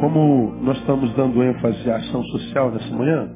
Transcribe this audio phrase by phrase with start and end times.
[0.00, 3.30] Como nós estamos dando ênfase à ação social nessa manhã,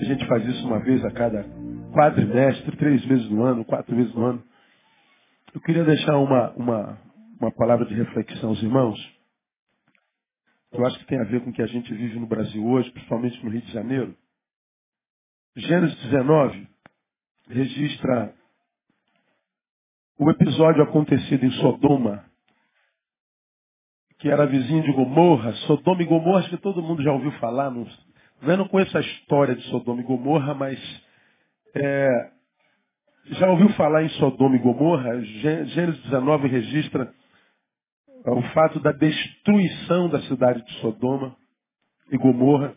[0.00, 1.44] a gente faz isso uma vez a cada
[1.94, 4.42] quadrimestre, três vezes no ano, quatro vezes no ano.
[5.54, 6.98] Eu queria deixar uma, uma,
[7.40, 8.98] uma palavra de reflexão aos irmãos.
[10.72, 12.90] Eu acho que tem a ver com o que a gente vive no Brasil hoje,
[12.90, 14.14] principalmente no Rio de Janeiro.
[15.56, 16.66] Gênesis 19
[17.48, 18.34] registra
[20.18, 22.24] o episódio acontecido em Sodoma,
[24.24, 25.52] que era vizinho de Gomorra.
[25.66, 27.70] Sodoma e Gomorra, acho que todo mundo já ouviu falar.
[27.70, 27.86] Não,
[28.40, 30.80] eu não conheço a história de Sodoma e Gomorra, mas
[31.74, 32.30] é,
[33.32, 35.20] já ouviu falar em Sodoma e Gomorra?
[35.20, 37.12] Gênesis 19 registra
[38.24, 41.36] o fato da destruição da cidade de Sodoma
[42.10, 42.74] e Gomorra.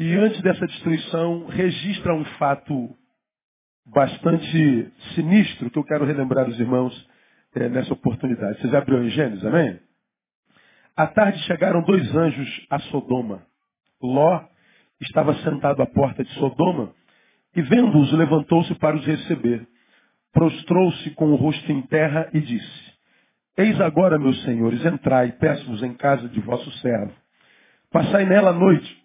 [0.00, 2.90] E antes dessa destruição, registra um fato
[3.86, 7.08] bastante sinistro que eu quero relembrar os irmãos
[7.54, 8.60] é, nessa oportunidade.
[8.60, 9.78] Vocês abriram em Gênesis, amém?
[10.96, 13.42] À tarde chegaram dois anjos a Sodoma.
[14.02, 14.44] Ló
[15.00, 16.92] estava sentado à porta de Sodoma
[17.54, 19.66] e, vendo-os, levantou-se para os receber.
[20.32, 22.92] Prostrou-se com o rosto em terra e disse:
[23.56, 27.12] Eis agora, meus senhores, entrai, peço-vos em casa de vosso servo.
[27.90, 29.04] Passai nela a noite,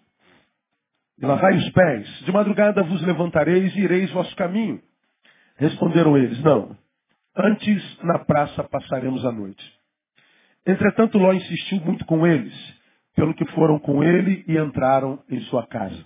[1.18, 2.08] e lavai os pés.
[2.24, 4.80] De madrugada vos levantareis e ireis vosso caminho.
[5.56, 6.76] Responderam eles: Não,
[7.36, 9.75] antes na praça passaremos a noite.
[10.66, 12.52] Entretanto, Ló insistiu muito com eles,
[13.14, 16.04] pelo que foram com ele e entraram em sua casa.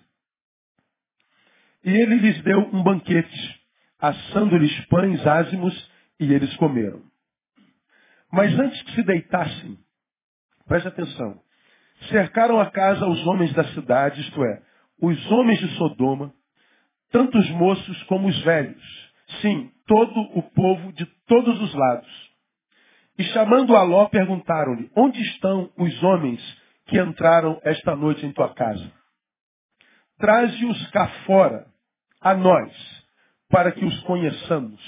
[1.82, 3.60] E ele lhes deu um banquete,
[3.98, 7.02] assando-lhes pães ázimos, e eles comeram.
[8.30, 9.78] Mas antes que se deitassem,
[10.66, 11.40] preste atenção,
[12.10, 14.62] cercaram a casa os homens da cidade, isto é,
[15.00, 16.34] os homens de Sodoma,
[17.10, 19.10] tanto os moços como os velhos.
[19.40, 22.29] Sim, todo o povo de todos os lados
[23.20, 26.40] e chamando a Ló, perguntaram-lhe, onde estão os homens
[26.86, 28.90] que entraram esta noite em tua casa?
[30.16, 31.66] Traze-os cá fora,
[32.18, 32.72] a nós,
[33.50, 34.80] para que os conheçamos.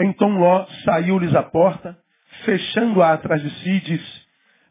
[0.00, 1.98] Então Ló saiu-lhes à porta,
[2.46, 4.22] fechando-a atrás de si, e disse,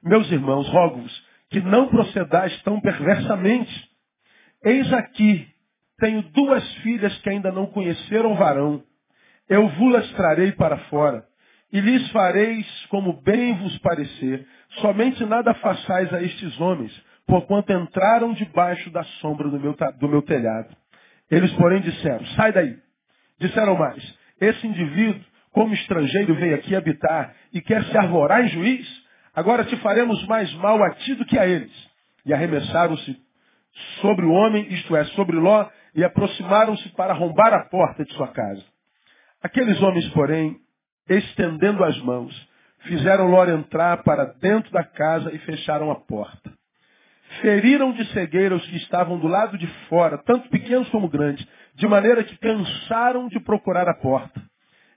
[0.01, 3.87] meus irmãos, rogo-vos que não procedais tão perversamente.
[4.63, 5.47] Eis aqui,
[5.99, 8.83] tenho duas filhas que ainda não conheceram varão.
[9.47, 11.28] Eu vos trarei para fora
[11.71, 14.45] e lhes fareis como bem vos parecer.
[14.81, 16.91] Somente nada façais a estes homens,
[17.25, 20.75] porquanto entraram debaixo da sombra do meu, do meu telhado.
[21.29, 22.77] Eles, porém, disseram, sai daí.
[23.39, 24.03] Disseram mais,
[24.41, 29.03] esse indivíduo, como estrangeiro, veio aqui habitar e quer se arvorar em juiz?
[29.35, 31.71] Agora te faremos mais mal a ti do que a eles.
[32.25, 33.17] E arremessaram-se
[34.01, 38.27] sobre o homem, isto é, sobre Ló, e aproximaram-se para arrombar a porta de sua
[38.27, 38.63] casa.
[39.41, 40.57] Aqueles homens, porém,
[41.09, 42.49] estendendo as mãos,
[42.81, 46.53] fizeram Ló entrar para dentro da casa e fecharam a porta.
[47.41, 51.87] Feriram de cegueira os que estavam do lado de fora, tanto pequenos como grandes, de
[51.87, 54.41] maneira que cansaram de procurar a porta.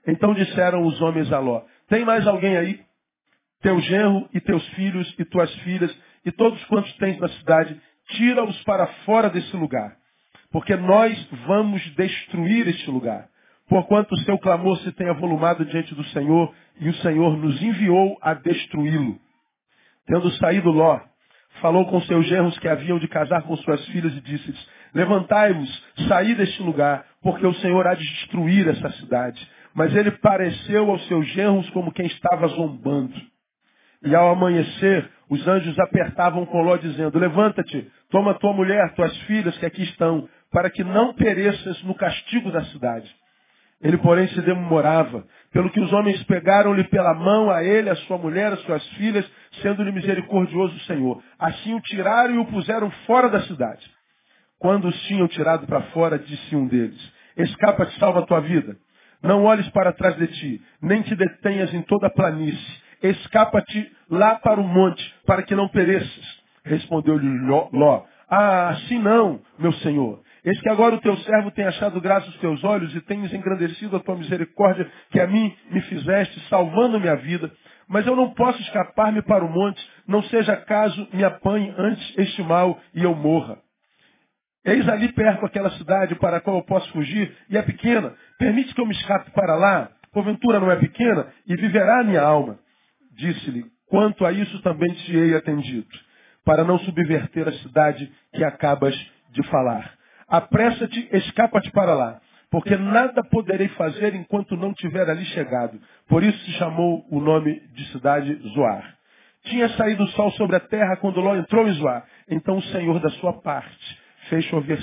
[0.07, 2.81] Então disseram os homens a Ló, tem mais alguém aí?
[3.61, 7.79] Teu genro e teus filhos e tuas filhas e todos quantos tens na cidade,
[8.09, 9.95] tira-os para fora desse lugar,
[10.51, 13.29] porque nós vamos destruir este lugar
[13.73, 18.15] porquanto o seu clamor se tem avolumado diante do Senhor, e o Senhor nos enviou
[18.21, 19.17] a destruí-lo.
[20.05, 20.99] Tendo saído Ló,
[21.59, 26.35] falou com seus genros que haviam de casar com suas filhas e disse-lhes, levantai-vos, saí
[26.35, 29.41] deste lugar, porque o Senhor há de destruir essa cidade.
[29.73, 33.19] Mas ele pareceu aos seus genros como quem estava zombando.
[34.03, 39.57] E ao amanhecer, os anjos apertavam com Ló, dizendo, levanta-te, toma tua mulher, tuas filhas
[39.57, 43.22] que aqui estão, para que não pereças no castigo da cidade.
[43.83, 48.17] Ele, porém, se demorava, pelo que os homens pegaram-lhe pela mão a ele, a sua
[48.17, 49.29] mulher, as suas filhas,
[49.61, 51.21] sendo-lhe misericordioso o Senhor.
[51.37, 53.85] Assim o tiraram e o puseram fora da cidade.
[54.57, 56.97] Quando os tinham tirado para fora, disse um deles,
[57.35, 58.77] escapa-te, salva a tua vida.
[59.21, 62.83] Não olhes para trás de ti, nem te detenhas em toda a planície.
[63.01, 66.41] Escapa-te lá para o monte, para que não pereças.
[66.63, 70.21] Respondeu-lhe Ló, ah, assim não, meu senhor.
[70.45, 73.95] Eis que agora o teu servo tem achado graça aos teus olhos e tens engrandecido
[73.95, 77.49] a tua misericórdia que a mim me fizeste, salvando minha vida.
[77.87, 82.43] Mas eu não posso escapar-me para o monte, não seja caso me apanhe antes este
[82.43, 83.57] mal e eu morra.
[84.65, 88.13] Eis ali perto aquela cidade para a qual eu posso fugir, e é pequena.
[88.37, 92.21] Permite que eu me escape para lá, porventura não é pequena, e viverá a minha
[92.21, 92.57] alma.
[93.15, 95.87] Disse-lhe, quanto a isso também te hei atendido,
[96.45, 98.95] para não subverter a cidade que acabas
[99.31, 99.93] de falar.
[100.27, 102.19] Apressa-te, escapa-te para lá.
[102.53, 105.79] porque nada poderei fazer enquanto não tiver ali chegado.
[106.07, 108.95] Por isso se chamou o nome de cidade Zoar.
[109.45, 112.05] Tinha saído o sol sobre a terra quando Ló entrou em Zoar.
[112.29, 113.99] Então o Senhor, da sua parte,
[114.29, 114.79] fez chover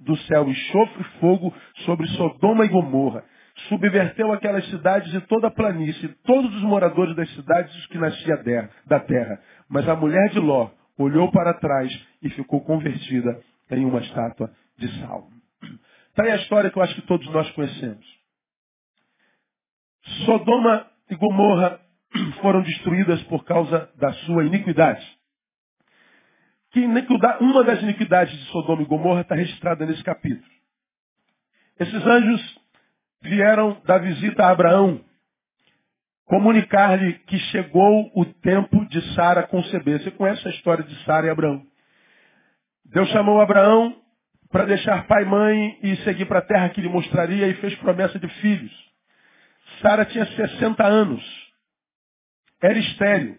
[0.00, 1.54] do céu enxofre e fogo
[1.84, 3.22] sobre Sodoma e Gomorra.
[3.68, 8.42] Subverteu aquelas cidades e toda a planície, todos os moradores das cidades que nascia
[8.86, 9.38] da terra.
[9.68, 11.92] Mas a mulher de Ló olhou para trás
[12.22, 13.38] e ficou convertida
[13.70, 15.28] em uma estátua de sal.
[16.08, 18.06] Está aí a história que eu acho que todos nós conhecemos.
[20.24, 21.80] Sodoma e Gomorra
[22.40, 25.04] foram destruídas por causa da sua iniquidade.
[26.70, 26.84] Que
[27.40, 30.52] uma das iniquidades de Sodoma e Gomorra está registrada nesse capítulo.
[31.78, 32.60] Esses anjos
[33.22, 35.04] vieram da visita a Abraão
[36.26, 40.02] comunicar-lhe que chegou o tempo de Sara conceber.
[40.02, 41.64] Você conhece a história de Sara e Abraão?
[42.84, 44.03] Deus chamou Abraão
[44.54, 47.74] para deixar pai e mãe e seguir para a terra que lhe mostraria e fez
[47.74, 48.72] promessa de filhos.
[49.82, 51.24] Sara tinha 60 anos.
[52.62, 53.36] Era estéril.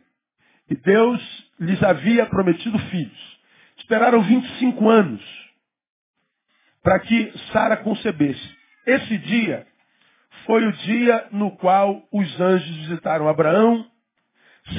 [0.70, 1.22] E Deus
[1.58, 3.40] lhes havia prometido filhos.
[3.78, 5.24] Esperaram 25 anos
[6.84, 8.58] para que Sara concebesse.
[8.86, 9.66] Esse dia
[10.46, 13.90] foi o dia no qual os anjos visitaram Abraão,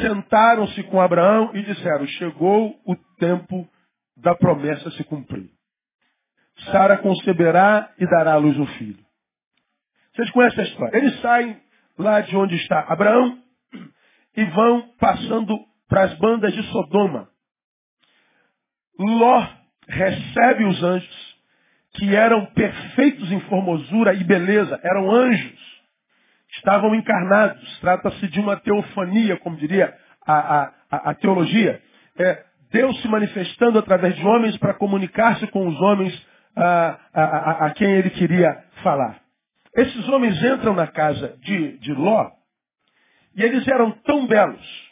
[0.03, 3.67] sentaram-se com Abraão e disseram: Chegou o tempo
[4.15, 5.56] da promessa se cumprir.
[6.65, 9.05] Sara conceberá e dará à luz um filho.
[10.15, 10.99] Vocês conhecem a história.
[10.99, 11.61] Eles saem
[11.99, 13.39] lá de onde está Abraão
[14.37, 15.59] e vão passando
[15.89, 17.29] para as bandas de Sodoma.
[18.99, 19.47] Ló
[19.89, 21.37] recebe os anjos,
[21.95, 25.77] que eram perfeitos em formosura e beleza, eram anjos.
[26.57, 27.79] Estavam encarnados.
[27.81, 29.95] Trata-se de uma teofania, como diria
[30.27, 31.83] a, a, a, a teologia.
[32.19, 36.27] É Deus se manifestando através de homens para comunicar-se com os homens
[36.57, 39.21] a, a, a, quem ele queria falar.
[39.75, 42.31] Esses homens entram na casa de, de Ló
[43.35, 44.91] e eles eram tão belos,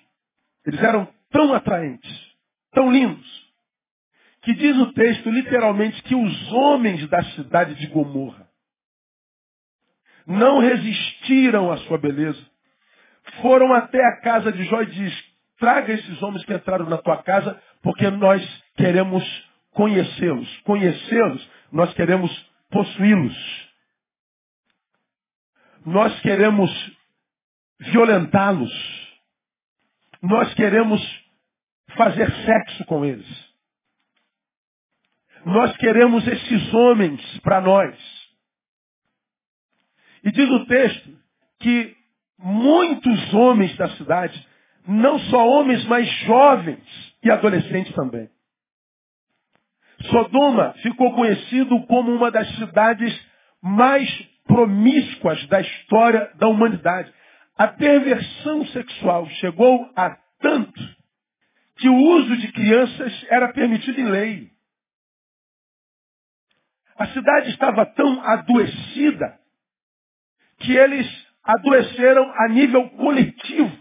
[0.66, 2.34] eles eram tão atraentes,
[2.72, 3.44] tão lindos,
[4.42, 8.46] que diz o texto literalmente que os homens da cidade de Gomorra
[10.26, 12.40] não resistiram à sua beleza.
[13.40, 15.24] Foram até a casa de Jó e diz,
[15.58, 18.42] traga esses homens que entraram na tua casa, porque nós
[18.76, 19.24] queremos
[19.70, 20.60] conhecê-los.
[20.60, 22.30] Conhecê-los nós queremos
[22.70, 23.68] possuí-los.
[25.84, 26.70] Nós queremos
[27.80, 28.72] violentá-los.
[30.22, 31.02] Nós queremos
[31.96, 33.26] fazer sexo com eles.
[35.44, 37.98] Nós queremos esses homens para nós.
[40.22, 41.18] E diz o texto
[41.58, 41.96] que
[42.38, 44.48] muitos homens da cidade,
[44.86, 48.30] não só homens, mas jovens e adolescentes também,
[50.10, 53.14] Sodoma ficou conhecido como uma das cidades
[53.62, 54.08] mais
[54.46, 57.12] promíscuas da história da humanidade.
[57.56, 60.80] A perversão sexual chegou a tanto
[61.78, 64.50] que o uso de crianças era permitido em lei.
[66.96, 69.38] A cidade estava tão adoecida
[70.58, 71.06] que eles
[71.42, 73.73] adoeceram a nível coletivo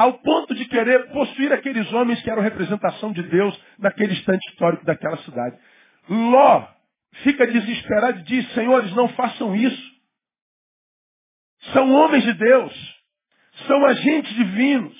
[0.00, 4.82] ao ponto de querer possuir aqueles homens que eram representação de Deus naquele instante histórico
[4.82, 5.58] daquela cidade.
[6.08, 6.66] Ló
[7.22, 9.90] fica desesperado e diz, senhores, não façam isso.
[11.74, 12.96] São homens de Deus,
[13.66, 14.96] são agentes divinos,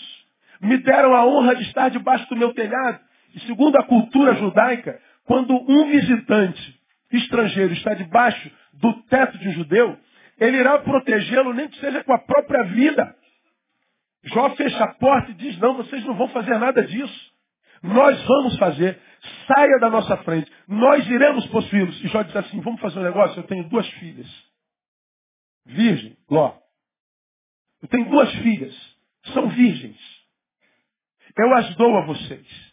[0.60, 3.00] me deram a honra de estar debaixo do meu telhado.
[3.34, 6.78] E segundo a cultura judaica, quando um visitante
[7.10, 9.98] estrangeiro está debaixo do teto de um judeu,
[10.38, 13.16] ele irá protegê-lo nem que seja com a própria vida.
[14.24, 17.32] Jó fecha a porta e diz, não, vocês não vão fazer nada disso.
[17.82, 19.00] Nós vamos fazer.
[19.46, 20.50] Saia da nossa frente.
[20.68, 22.02] Nós iremos possuí-los.
[22.04, 23.38] E Jó diz assim, vamos fazer um negócio?
[23.38, 24.28] Eu tenho duas filhas.
[25.64, 26.58] Virgem, Ló.
[27.82, 28.74] Eu tenho duas filhas.
[29.32, 29.98] São virgens.
[31.36, 32.70] Eu as dou a vocês.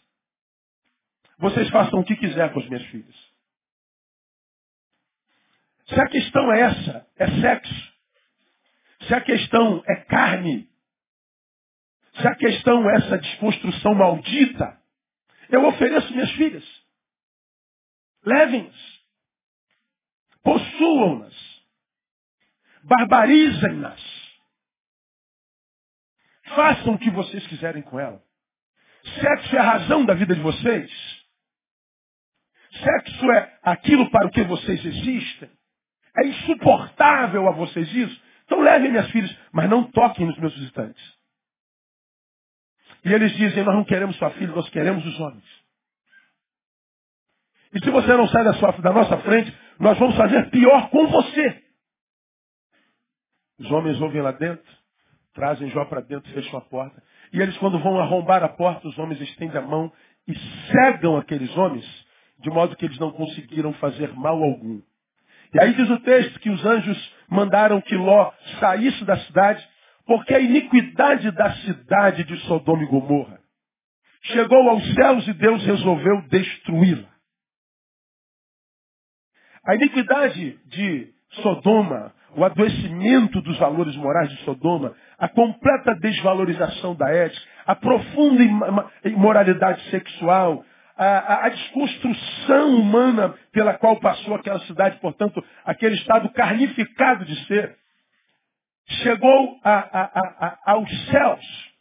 [1.37, 3.15] Vocês façam o que quiser com as minhas filhas.
[5.87, 7.93] Se a questão é essa, é sexo.
[9.07, 10.67] Se a questão é carne,
[12.19, 14.79] se a questão é essa desconstrução maldita,
[15.49, 16.65] eu ofereço minhas filhas.
[18.25, 18.75] Levem-nas.
[20.43, 21.35] Possuam-nas.
[22.83, 24.01] Barbarizem-nas.
[26.55, 28.23] Façam o que vocês quiserem com ela.
[29.21, 30.91] Sexo é a razão da vida de vocês.
[32.71, 35.49] Sexo é aquilo para o que vocês existem.
[36.17, 38.21] É insuportável a vocês isso.
[38.45, 41.16] Então levem minhas filhas, mas não toquem nos meus visitantes.
[43.05, 45.45] E eles dizem, nós não queremos sua filha, nós queremos os homens.
[47.73, 51.07] E se você não sai da, sua, da nossa frente, nós vamos fazer pior com
[51.07, 51.63] você.
[53.59, 54.65] Os homens ouvem lá dentro,
[55.33, 57.01] trazem Jó para dentro, fecham a porta.
[57.33, 59.91] E eles, quando vão arrombar a porta, os homens estendem a mão
[60.27, 60.35] e
[60.71, 61.85] cegam aqueles homens,
[62.39, 64.81] de modo que eles não conseguiram fazer mal algum.
[65.53, 69.67] E aí diz o texto que os anjos mandaram que Ló saísse da cidade,
[70.07, 73.39] porque a iniquidade da cidade de Sodoma e Gomorra
[74.23, 77.07] chegou aos céus e Deus resolveu destruí-la.
[79.65, 87.09] A iniquidade de Sodoma, o adoecimento dos valores morais de Sodoma, a completa desvalorização da
[87.09, 88.43] ética, a profunda
[89.03, 90.63] imoralidade sexual,
[90.95, 97.45] a, a, a, desconstrução humana pela qual passou aquela cidade, portanto, aquele estado carnificado de
[97.45, 97.75] ser,
[98.87, 101.73] chegou a, aos céus.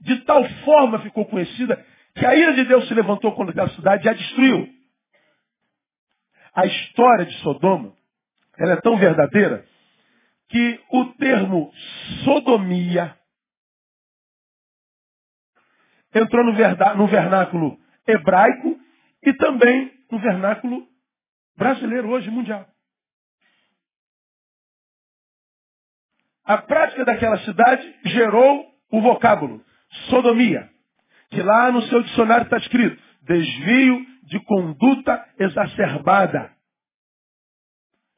[0.00, 4.06] De tal forma ficou conhecida que a ira de Deus se levantou contra aquela cidade
[4.06, 4.68] e a destruiu.
[6.54, 7.94] A história de Sodoma,
[8.58, 9.64] ela é tão verdadeira
[10.48, 11.72] que o termo
[12.24, 13.16] sodomia
[16.14, 16.52] entrou no,
[16.96, 18.78] no vernáculo hebraico
[19.22, 20.86] e também no vernáculo
[21.56, 22.66] brasileiro hoje mundial.
[26.44, 29.64] A prática daquela cidade gerou o vocábulo
[30.08, 30.68] sodomia,
[31.30, 36.52] que lá no seu dicionário está escrito desvio de conduta exacerbada.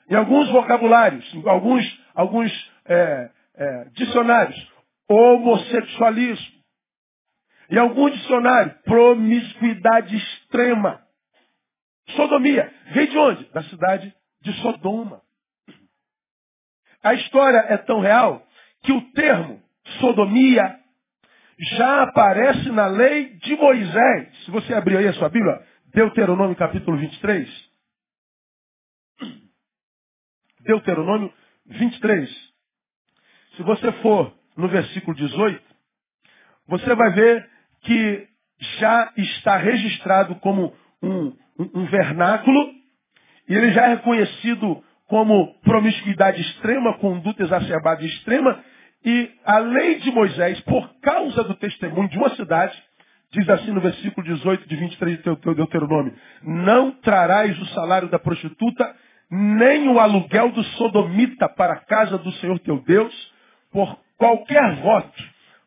[0.09, 4.73] Em alguns vocabulários, em alguns, alguns é, é, dicionários,
[5.09, 6.55] homossexualismo.
[7.71, 11.03] Em algum dicionário, promiscuidade extrema.
[12.11, 12.73] Sodomia.
[12.93, 13.45] Vem de onde?
[13.53, 15.23] Da cidade de Sodoma.
[17.05, 18.43] A história é tão real
[18.83, 19.63] que o termo
[20.01, 20.75] sodomia
[21.77, 24.45] já aparece na lei de Moisés.
[24.45, 27.49] Se você abrir aí a sua Bíblia, Deuteronômio capítulo 23.
[30.61, 31.31] Deuteronômio
[31.67, 32.31] 23.
[33.57, 35.63] Se você for no versículo 18,
[36.67, 37.51] você vai ver
[37.83, 38.29] que
[38.79, 41.27] já está registrado como um,
[41.59, 42.73] um, um vernáculo
[43.47, 44.83] e ele já é reconhecido
[45.15, 48.59] como promiscuidade extrema, conduta exacerbada extrema,
[49.05, 52.77] e a lei de Moisés, por causa do testemunho de uma cidade,
[53.31, 58.93] diz assim no versículo 18 de 23 de Deuteronômio, não trarás o salário da prostituta,
[59.31, 63.15] nem o aluguel do sodomita para a casa do Senhor teu Deus,
[63.71, 65.23] por qualquer voto,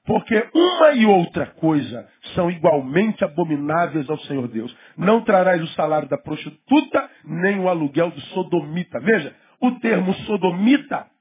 [0.07, 4.73] porque uma e outra coisa são igualmente abomináveis ao Senhor Deus.
[4.95, 9.01] Não trarás o salário da prostituta, nem o aluguel do sodomita.
[9.01, 11.11] Veja, o termo sodomita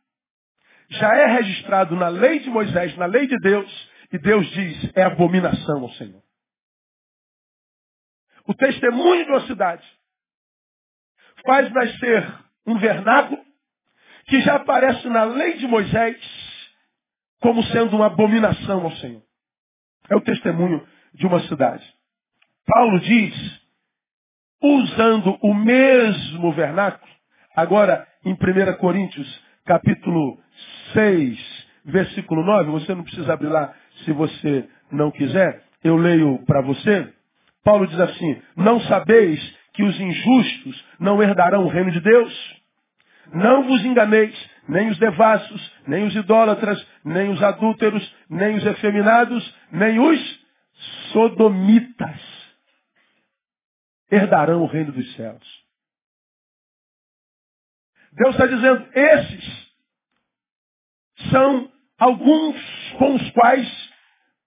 [0.88, 5.02] já é registrado na lei de Moisés, na lei de Deus, e Deus diz, é
[5.02, 6.22] abominação ao Senhor.
[8.46, 9.84] O testemunho de uma cidade
[11.44, 13.44] faz nascer um vernáculo
[14.26, 16.45] que já aparece na lei de Moisés
[17.40, 19.22] como sendo uma abominação ao Senhor.
[20.08, 21.84] É o testemunho de uma cidade.
[22.66, 23.60] Paulo diz,
[24.62, 27.10] usando o mesmo vernáculo,
[27.54, 30.38] agora em 1 Coríntios, capítulo
[30.92, 33.74] 6, versículo 9, você não precisa abrir lá
[34.04, 37.12] se você não quiser, eu leio para você.
[37.64, 39.40] Paulo diz assim: Não sabeis
[39.74, 42.56] que os injustos não herdarão o reino de Deus?
[43.32, 44.34] Não vos enganeis,
[44.68, 50.46] nem os devassos, nem os idólatras, nem os adúlteros, nem os efeminados, nem os
[51.12, 52.36] sodomitas
[54.10, 55.64] herdarão o reino dos céus.
[58.12, 59.66] Deus está dizendo, esses
[61.30, 62.56] são alguns
[62.98, 63.92] com os quais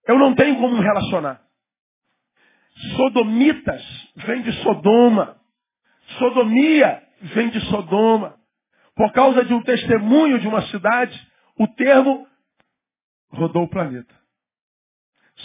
[0.08, 1.42] eu não tenho como me relacionar.
[2.96, 3.84] Sodomitas
[4.16, 5.40] vem de Sodoma.
[6.18, 8.39] Sodomia vem de Sodoma.
[9.00, 12.28] Por causa de um testemunho de uma cidade, o termo
[13.30, 14.14] rodou o planeta.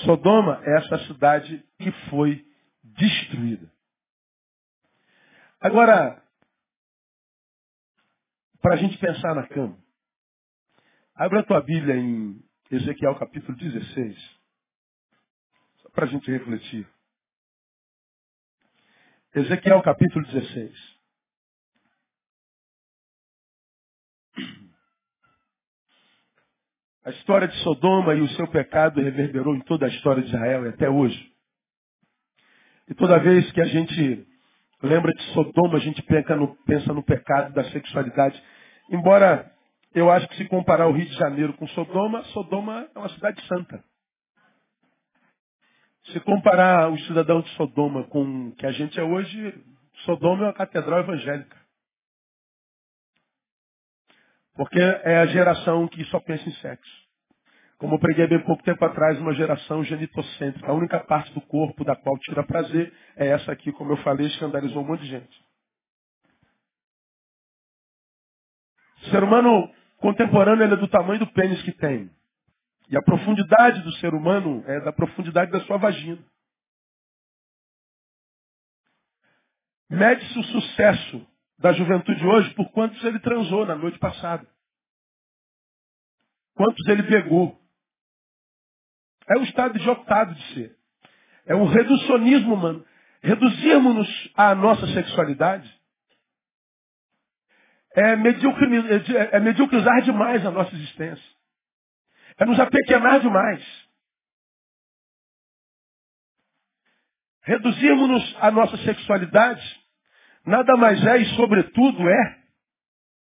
[0.04, 2.44] Sodoma é essa cidade que foi
[2.82, 3.70] destruída.
[5.61, 6.20] Agora,
[8.61, 9.78] para a gente pensar na cama,
[11.14, 14.40] abra a tua Bíblia em Ezequiel capítulo 16,
[15.76, 16.88] só para a gente refletir.
[19.32, 20.93] Ezequiel capítulo 16.
[27.04, 30.64] A história de Sodoma e o seu pecado reverberou em toda a história de Israel
[30.64, 31.32] e até hoje.
[32.88, 34.26] E toda vez que a gente
[34.82, 38.42] lembra de Sodoma, a gente pensa no, pensa no pecado da sexualidade.
[38.90, 39.52] Embora
[39.94, 43.46] eu acho que se comparar o Rio de Janeiro com Sodoma, Sodoma é uma cidade
[43.46, 43.84] santa.
[46.06, 49.62] Se comparar os cidadãos de Sodoma com o que a gente é hoje,
[50.06, 51.63] Sodoma é uma catedral evangélica.
[54.54, 57.04] Porque é a geração que só pensa em sexo.
[57.78, 60.70] Como eu preguei bem pouco tempo atrás, uma geração genitocêntrica.
[60.70, 64.26] A única parte do corpo da qual tira prazer é essa aqui, como eu falei,
[64.28, 65.44] escandalizou um monte de gente.
[69.02, 72.11] O ser humano contemporâneo é do tamanho do pênis que tem.
[72.88, 76.23] E a profundidade do ser humano é da profundidade da sua vagina.
[79.90, 81.26] Mede-se o sucesso
[81.58, 84.46] da juventude hoje por quantos ele transou na noite passada.
[86.54, 87.61] Quantos ele pegou.
[89.28, 90.76] É um estado joctado de ser.
[91.46, 92.84] É um reducionismo, mano.
[93.23, 95.73] Reduzirmos-nos à nossa sexualidade
[97.96, 101.25] é, é mediocrizar demais a nossa existência.
[102.37, 103.64] É nos apequenar demais.
[107.42, 109.83] Reduzirmos-nos à nossa sexualidade
[110.46, 112.36] nada mais é e, sobretudo, é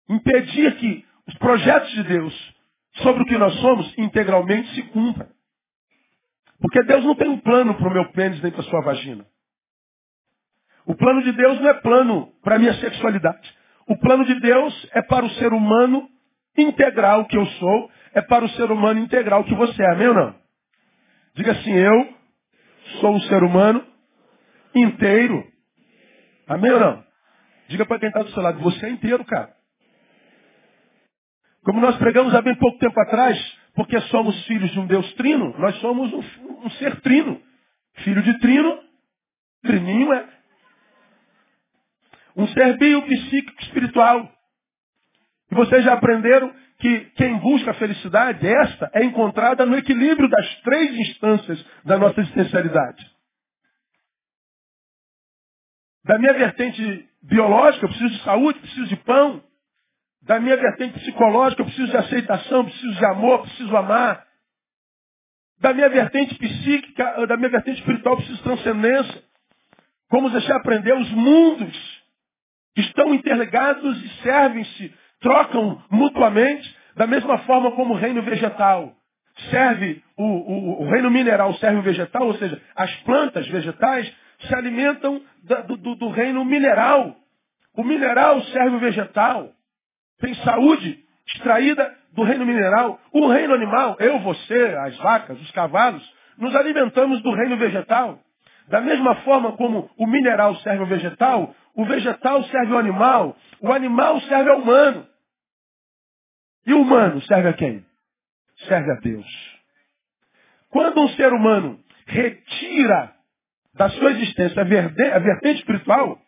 [0.10, 2.54] impedir que os projetos de Deus
[2.96, 5.28] sobre o que nós somos integralmente se cumpram.
[6.60, 9.26] Porque Deus não tem um plano para o meu pênis nem para a sua vagina.
[10.86, 13.54] O plano de Deus não é plano para a minha sexualidade.
[13.88, 16.10] O plano de Deus é para o ser humano
[16.58, 19.92] integral que eu sou, é para o ser humano integral que você é.
[19.92, 20.36] Amém ou não?
[21.36, 22.14] Diga assim, eu
[23.00, 23.86] sou um ser humano
[24.76, 25.46] inteiro.
[26.48, 27.04] Amém ou não?
[27.68, 29.56] Diga para quem está do seu lado, você é inteiro, cara.
[31.64, 33.38] Como nós pregamos há bem pouco tempo atrás,
[33.74, 37.42] porque somos filhos de um Deus trino, nós somos um, um ser trino.
[37.98, 38.80] Filho de trino,
[39.62, 40.28] trininho é.
[42.36, 44.30] Um ser biopsíquico espiritual.
[45.52, 50.62] E vocês já aprenderam que quem busca a felicidade, esta, é encontrada no equilíbrio das
[50.62, 53.10] três instâncias da nossa existencialidade.
[56.04, 59.42] Da minha vertente biológica, eu preciso de saúde, preciso de pão.
[60.22, 64.26] Da minha vertente psicológica, eu preciso de aceitação, preciso de amor, preciso amar.
[65.60, 69.24] Da minha vertente psíquica, da minha vertente espiritual, preciso de transcendência.
[70.10, 72.04] Como você aprendeu, os mundos
[72.78, 78.96] estão interligados e servem-se, trocam mutuamente, da mesma forma como o reino vegetal
[79.50, 84.14] serve, o, o, o reino mineral serve o vegetal, ou seja, as plantas vegetais
[84.48, 87.16] se alimentam da, do, do reino mineral.
[87.76, 89.52] O mineral serve o vegetal.
[90.20, 93.00] Tem saúde extraída do reino mineral.
[93.12, 96.04] O reino animal, eu, você, as vacas, os cavalos,
[96.38, 98.20] nos alimentamos do reino vegetal.
[98.68, 103.72] Da mesma forma como o mineral serve ao vegetal, o vegetal serve ao animal, o
[103.72, 105.08] animal serve ao humano.
[106.66, 107.86] E o humano serve a quem?
[108.68, 109.54] Serve a Deus.
[110.70, 113.14] Quando um ser humano retira
[113.74, 114.66] da sua existência a
[115.20, 116.20] vertente espiritual,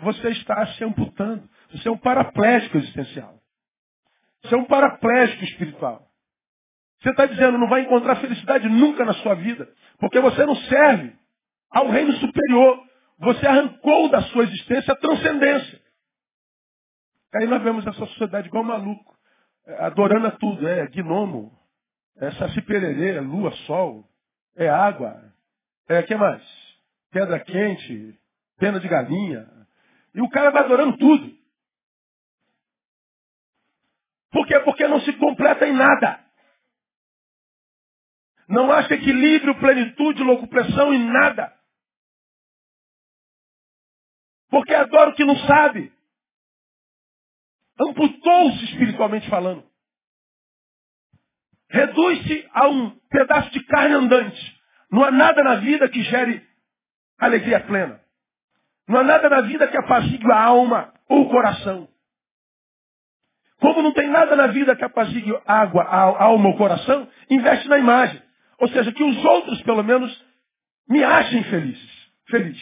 [0.00, 1.48] você está se amputando.
[1.72, 3.38] Você é um paraplégico existencial.
[4.42, 6.06] Você é um paraplégico espiritual.
[7.00, 11.14] Você está dizendo, não vai encontrar felicidade nunca na sua vida, porque você não serve
[11.70, 12.82] ao reino superior.
[13.18, 15.80] Você arrancou da sua existência a transcendência.
[17.34, 19.16] Aí nós vemos essa sociedade igual maluco,
[19.66, 20.66] é, adorando a tudo.
[20.66, 21.52] É gnomo,
[22.16, 24.08] é saci pererê, é lua, sol,
[24.56, 25.22] é água,
[25.88, 26.67] é que mais?
[27.10, 28.18] Pedra quente,
[28.58, 29.46] pena de galinha.
[30.14, 31.36] E o cara vai adorando tudo.
[34.30, 34.60] Por quê?
[34.60, 36.24] Porque não se completa em nada.
[38.48, 41.54] Não acha equilíbrio, plenitude, locupressão em nada.
[44.50, 45.92] Porque adora o que não sabe.
[47.80, 49.68] Amputou-se espiritualmente falando.
[51.70, 54.58] Reduz-se a um pedaço de carne andante.
[54.90, 56.47] Não há nada na vida que gere
[57.18, 58.00] alegria plena.
[58.86, 61.88] Não há nada na vida que apazigue a alma ou o coração.
[63.60, 67.78] Como não tem nada na vida que apazigue água, a alma ou coração, investe na
[67.78, 68.22] imagem.
[68.58, 70.24] Ou seja, que os outros, pelo menos,
[70.88, 72.08] me achem felizes.
[72.28, 72.58] Feliz.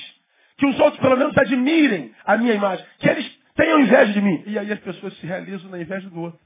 [0.56, 2.84] Que os outros, pelo menos, admirem a minha imagem.
[2.98, 4.42] Que eles tenham inveja de mim.
[4.46, 6.40] E aí as pessoas se realizam na inveja do outro.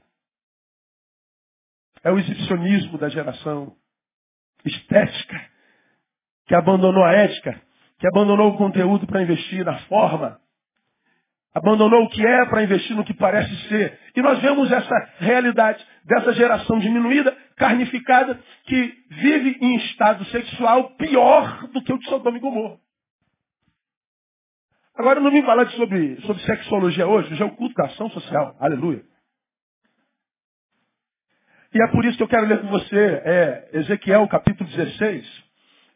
[2.03, 3.75] É o exibicionismo da geração
[4.65, 5.49] estética,
[6.47, 7.61] que abandonou a ética,
[8.01, 10.39] que abandonou o conteúdo para investir na forma,
[11.53, 13.99] abandonou o que é para investir no que parece ser.
[14.15, 21.67] E nós vemos essa realidade dessa geração diminuída, carnificada, que vive em estado sexual pior
[21.67, 22.79] do que o de Sodoma e Gomorra.
[24.95, 28.55] Agora não vim falar sobre, sobre sexologia hoje, hoje é o culto da ação social.
[28.59, 29.03] Aleluia.
[31.71, 35.40] E é por isso que eu quero ler com você é, Ezequiel capítulo 16.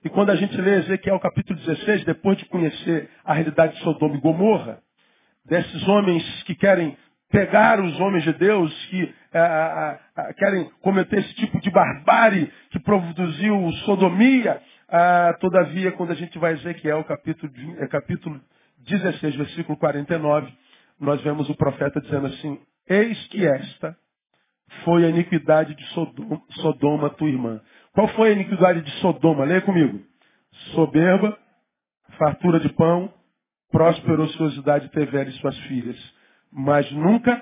[0.06, 4.16] E quando a gente lê Ezequiel capítulo 16, depois de conhecer a realidade de Sodoma
[4.16, 4.78] e Gomorra,
[5.44, 6.96] desses homens que querem
[7.32, 12.80] pegar os homens de Deus que ah, ah, querem cometer esse tipo de barbárie que
[12.82, 14.62] produziu sodomia.
[15.40, 18.40] todavia, quando a gente vai a Ezequiel, capítulo, é, capítulo
[18.88, 20.54] 16, versículo 49,
[21.00, 23.98] nós vemos o profeta dizendo assim, eis que esta
[24.84, 27.60] foi a iniquidade de Sodoma, Sodoma, tua irmã.
[27.96, 29.46] Qual foi a iniquidade de Sodoma?
[29.46, 30.06] Leia comigo.
[30.74, 31.40] Soberba,
[32.18, 33.12] fartura de pão,
[33.72, 35.98] próspera ociosidade teve ela e suas filhas,
[36.52, 37.42] mas nunca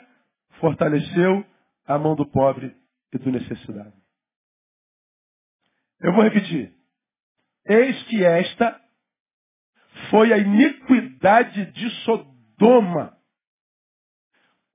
[0.60, 1.44] fortaleceu
[1.88, 2.76] a mão do pobre
[3.12, 3.94] e do necessidade.
[6.00, 6.72] Eu vou repetir.
[7.66, 8.80] Eis que esta
[10.12, 13.18] foi a iniquidade de Sodoma.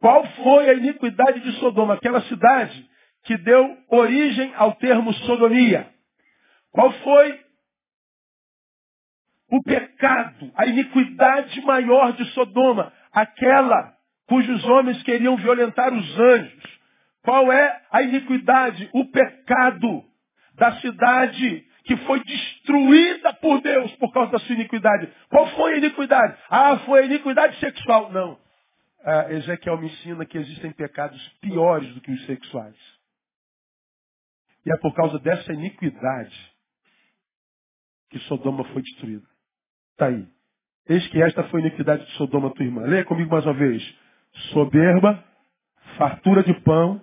[0.01, 1.95] Qual foi a iniquidade de Sodoma?
[1.95, 2.88] Aquela cidade
[3.29, 5.87] que deu origem ao termo sodomia.
[6.73, 7.39] Qual foi
[9.51, 12.91] o pecado, a iniquidade maior de Sodoma?
[13.13, 13.93] Aquela
[14.27, 16.79] cujos homens queriam violentar os anjos.
[17.23, 20.05] Qual é a iniquidade, o pecado
[20.55, 25.13] da cidade que foi destruída por Deus por causa da sua iniquidade?
[25.29, 26.35] Qual foi a iniquidade?
[26.49, 28.11] Ah, foi a iniquidade sexual.
[28.11, 28.39] Não.
[29.05, 32.98] Ah, Ezequiel me ensina que existem pecados piores do que os sexuais.
[34.65, 36.37] E é por causa dessa iniquidade
[38.11, 39.27] que Sodoma foi destruída.
[39.93, 40.27] Está aí.
[40.89, 42.83] Eis que esta foi a iniquidade de Sodoma, tua irmã.
[42.83, 43.83] Leia comigo mais uma vez.
[44.53, 45.23] Soberba,
[45.97, 47.03] fartura de pão,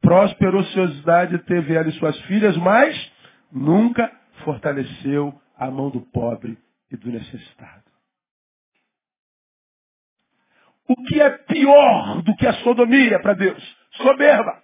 [0.00, 3.12] próspera ociosidade teve ela e suas filhas, mas
[3.52, 4.10] nunca
[4.44, 6.56] fortaleceu a mão do pobre
[6.90, 7.84] e do necessitado.
[10.88, 13.76] O que é pior do que a sodomia para Deus?
[13.92, 14.62] Soberba.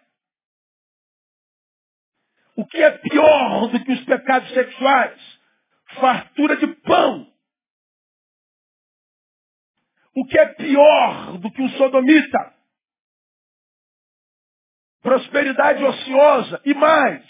[2.56, 5.40] O que é pior do que os pecados sexuais?
[6.00, 7.32] Fartura de pão.
[10.16, 12.54] O que é pior do que um sodomita?
[15.02, 16.62] Prosperidade ociosa.
[16.64, 17.26] E mais,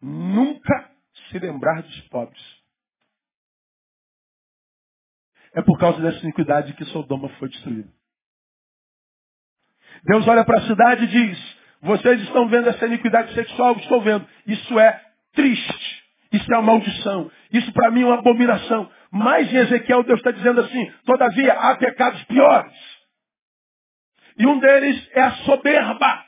[0.00, 0.90] nunca
[1.30, 2.62] se lembrar dos pobres.
[5.54, 7.90] É por causa dessa iniquidade que Sodoma foi destruída.
[10.02, 13.76] Deus olha para a cidade e diz: Vocês estão vendo essa iniquidade sexual?
[13.76, 14.26] Estou vendo.
[14.46, 16.04] Isso é triste.
[16.32, 17.30] Isso é uma maldição.
[17.52, 18.90] Isso para mim é uma abominação.
[19.10, 22.72] Mas em Ezequiel Deus está dizendo assim: Todavia há pecados piores.
[24.38, 26.24] E um deles é a soberba.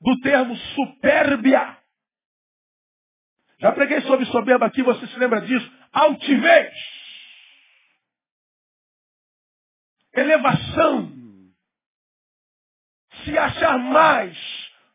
[0.00, 1.76] Do termo supérbia.
[3.60, 5.70] Já preguei sobre soberba aqui, você se lembra disso?
[5.92, 6.74] Altivez
[10.16, 11.12] elevação,
[13.26, 14.38] se achar mais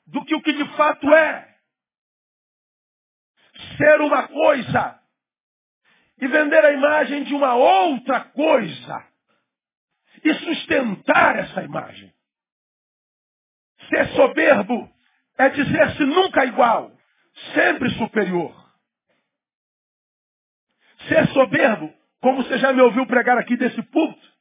[0.08, 1.54] do que o que de fato é,
[3.78, 5.00] ser uma coisa
[6.18, 9.08] e vender a imagem de uma outra coisa
[10.24, 12.14] e sustentar essa imagem.
[13.90, 14.90] Ser soberbo
[15.38, 16.92] é dizer-se nunca igual,
[17.54, 18.56] sempre superior.
[21.08, 24.32] Ser soberbo, como você já me ouviu pregar aqui desse púlpito,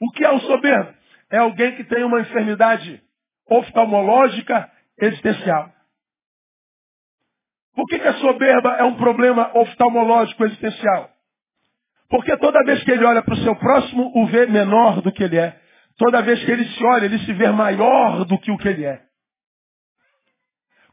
[0.00, 0.96] o que é um soberbo?
[1.28, 3.02] É alguém que tem uma enfermidade
[3.50, 5.72] oftalmológica existencial.
[7.74, 11.10] Por que, que a soberba é um problema oftalmológico existencial?
[12.10, 15.22] Porque toda vez que ele olha para o seu próximo, o vê menor do que
[15.22, 15.60] ele é.
[15.96, 18.84] Toda vez que ele se olha, ele se vê maior do que o que ele
[18.84, 19.00] é.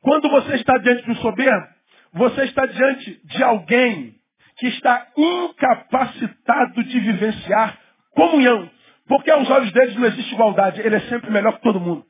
[0.02, 1.68] Quando você está diante de um soberbo,
[2.14, 4.16] você está diante de alguém
[4.58, 7.80] que está incapacitado de vivenciar
[8.12, 8.70] comunhão,
[9.08, 10.82] porque aos olhos deles não existe igualdade.
[10.82, 12.06] Ele é sempre melhor que todo mundo.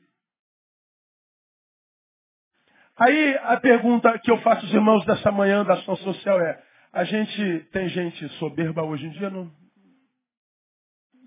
[2.98, 7.04] Aí a pergunta que eu faço aos irmãos dessa manhã da ação social é, a
[7.04, 9.52] gente tem gente soberba hoje em dia no,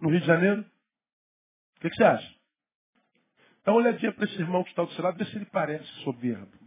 [0.02, 0.62] no Rio de Janeiro?
[0.62, 2.36] O que, que você acha?
[3.64, 5.86] Dá uma olhadinha para esse irmão que está do seu lado, vê se ele parece
[6.04, 6.58] soberbo.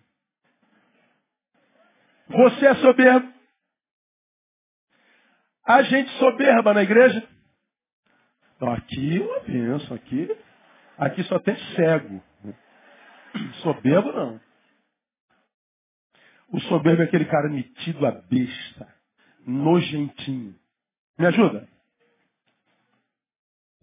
[2.29, 3.33] Você é soberbo?
[5.67, 7.29] A gente soberba na igreja?
[8.55, 10.37] Então, aqui é uma bênção, aqui,
[10.97, 12.23] aqui só tem cego.
[13.63, 14.52] Soberbo não.
[16.53, 18.87] O soberbo é aquele cara metido a besta,
[19.47, 20.55] nojentinho.
[21.19, 21.67] Me ajuda?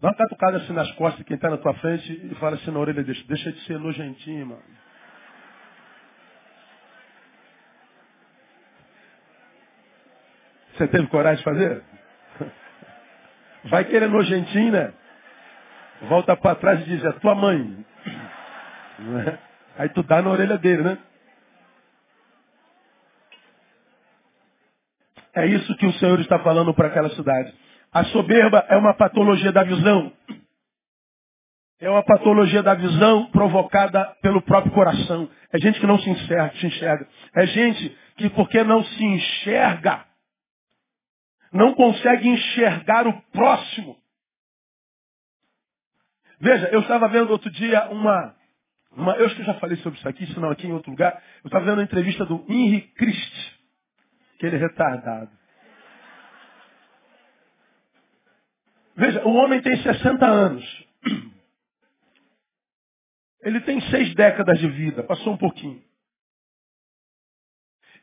[0.00, 2.78] Dá uma catucada assim nas costas quem está na tua frente e fala assim na
[2.78, 4.62] orelha dele, deixa de ser nojentinho, mano.
[10.74, 11.82] Você teve coragem de fazer?
[13.64, 14.94] Vai querer nojentinho, né?
[16.08, 17.84] Volta para trás e diz, é tua mãe.
[19.26, 19.38] É?
[19.82, 20.98] Aí tu dá na orelha dele, né?
[25.34, 27.54] É isso que o Senhor está falando para aquela cidade.
[27.92, 30.12] A soberba é uma patologia da visão.
[31.80, 35.28] É uma patologia da visão provocada pelo próprio coração.
[35.52, 37.08] É gente que não se enxerga, se enxerga.
[37.34, 40.04] É gente que, porque não se enxerga,
[41.52, 43.96] não consegue enxergar o próximo.
[46.38, 48.34] Veja, eu estava vendo outro dia uma,
[48.92, 50.90] uma, eu acho que eu já falei sobre isso aqui, se não aqui em outro
[50.90, 51.22] lugar.
[51.42, 53.59] Eu estava vendo uma entrevista do Henry Christ,
[54.40, 55.30] aquele retardado.
[58.96, 60.86] Veja, o homem tem 60 anos.
[63.42, 65.82] Ele tem seis décadas de vida, passou um pouquinho.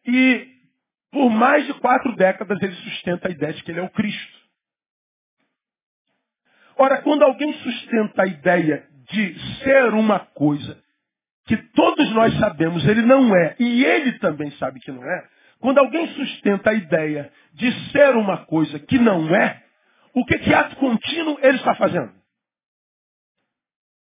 [0.06, 0.47] E
[1.12, 4.38] por mais de quatro décadas ele sustenta a ideia de que ele é o Cristo.
[6.76, 10.84] Ora, quando alguém sustenta a ideia de ser uma coisa
[11.45, 15.79] que todos nós sabemos ele não é, e ele também sabe que não é, quando
[15.79, 19.63] alguém sustenta a ideia de ser uma coisa que não é,
[20.13, 22.13] o que que ato contínuo ele está fazendo?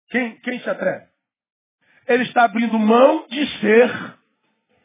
[0.10, 1.12] Quem, quem se atreve?
[2.08, 4.16] ele está abrindo mão de ser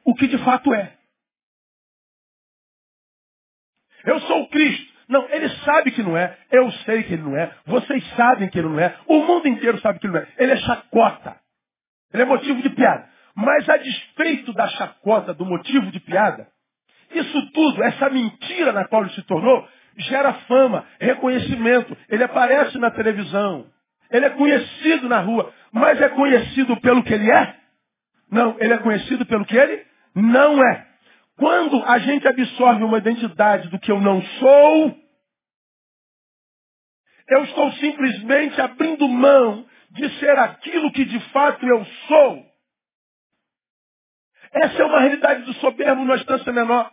[0.05, 0.97] o que de fato é.
[4.05, 4.95] Eu sou o Cristo.
[5.09, 6.37] Não, ele sabe que não é.
[6.51, 7.53] Eu sei que ele não é.
[7.65, 8.97] Vocês sabem que ele não é.
[9.07, 10.29] O mundo inteiro sabe que ele não é.
[10.37, 11.41] Ele é chacota.
[12.13, 13.09] Ele é motivo de piada.
[13.37, 16.49] Mas a despeito da chacota, do motivo de piada,
[17.11, 19.69] isso tudo, essa mentira na qual ele se tornou,
[19.99, 21.97] gera fama, reconhecimento.
[22.09, 23.67] Ele aparece na televisão.
[24.11, 27.55] Ele é conhecido na rua mas é conhecido pelo que ele é?
[28.31, 30.87] Não, ele é conhecido pelo que ele não é.
[31.37, 34.97] Quando a gente absorve uma identidade do que eu não sou,
[37.29, 42.47] eu estou simplesmente abrindo mão de ser aquilo que de fato eu sou.
[44.57, 46.91] Essa é uma realidade do soberbo numa instância menor.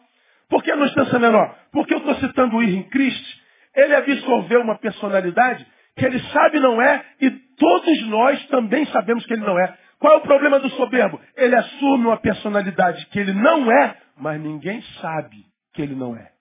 [0.49, 1.57] Por que numa instância menor?
[1.71, 3.41] Porque eu estou citando o Irving Christ.
[3.73, 9.33] Ele absorveu uma personalidade que ele sabe não é e todos nós também sabemos que
[9.33, 9.77] ele não é.
[9.97, 11.21] Qual é o problema do soberbo?
[11.37, 16.33] Ele assume uma personalidade que ele não é, mas ninguém sabe que ele não é.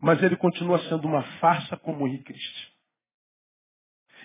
[0.00, 2.67] Mas ele continua sendo uma farsa como o Cristo.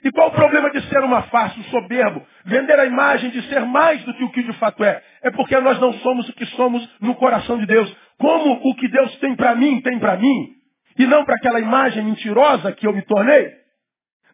[0.04, 2.26] E qual o problema de ser uma farsa, um soberbo?
[2.44, 5.02] Vender a imagem de ser mais do que o que de fato é.
[5.22, 7.96] É porque nós não somos o que somos no coração de Deus.
[8.18, 10.56] Como o que Deus tem para mim, tem para mim,
[10.98, 13.52] e não para aquela imagem mentirosa que eu me tornei,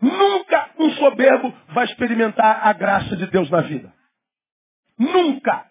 [0.01, 3.93] nunca um soberbo vai experimentar a graça de Deus na vida.
[4.97, 5.65] Nunca.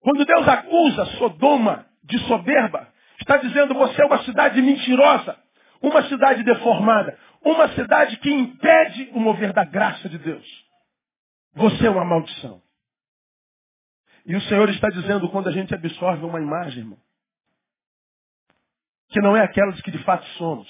[0.00, 2.88] Quando Deus acusa Sodoma de soberba,
[3.20, 5.36] está dizendo você é uma cidade mentirosa,
[5.80, 10.46] uma cidade deformada, uma cidade que impede o mover da graça de Deus.
[11.54, 12.62] Você é uma maldição.
[14.26, 16.98] E o Senhor está dizendo quando a gente absorve uma imagem, irmão,
[19.08, 20.68] que não é aquela que de fato somos.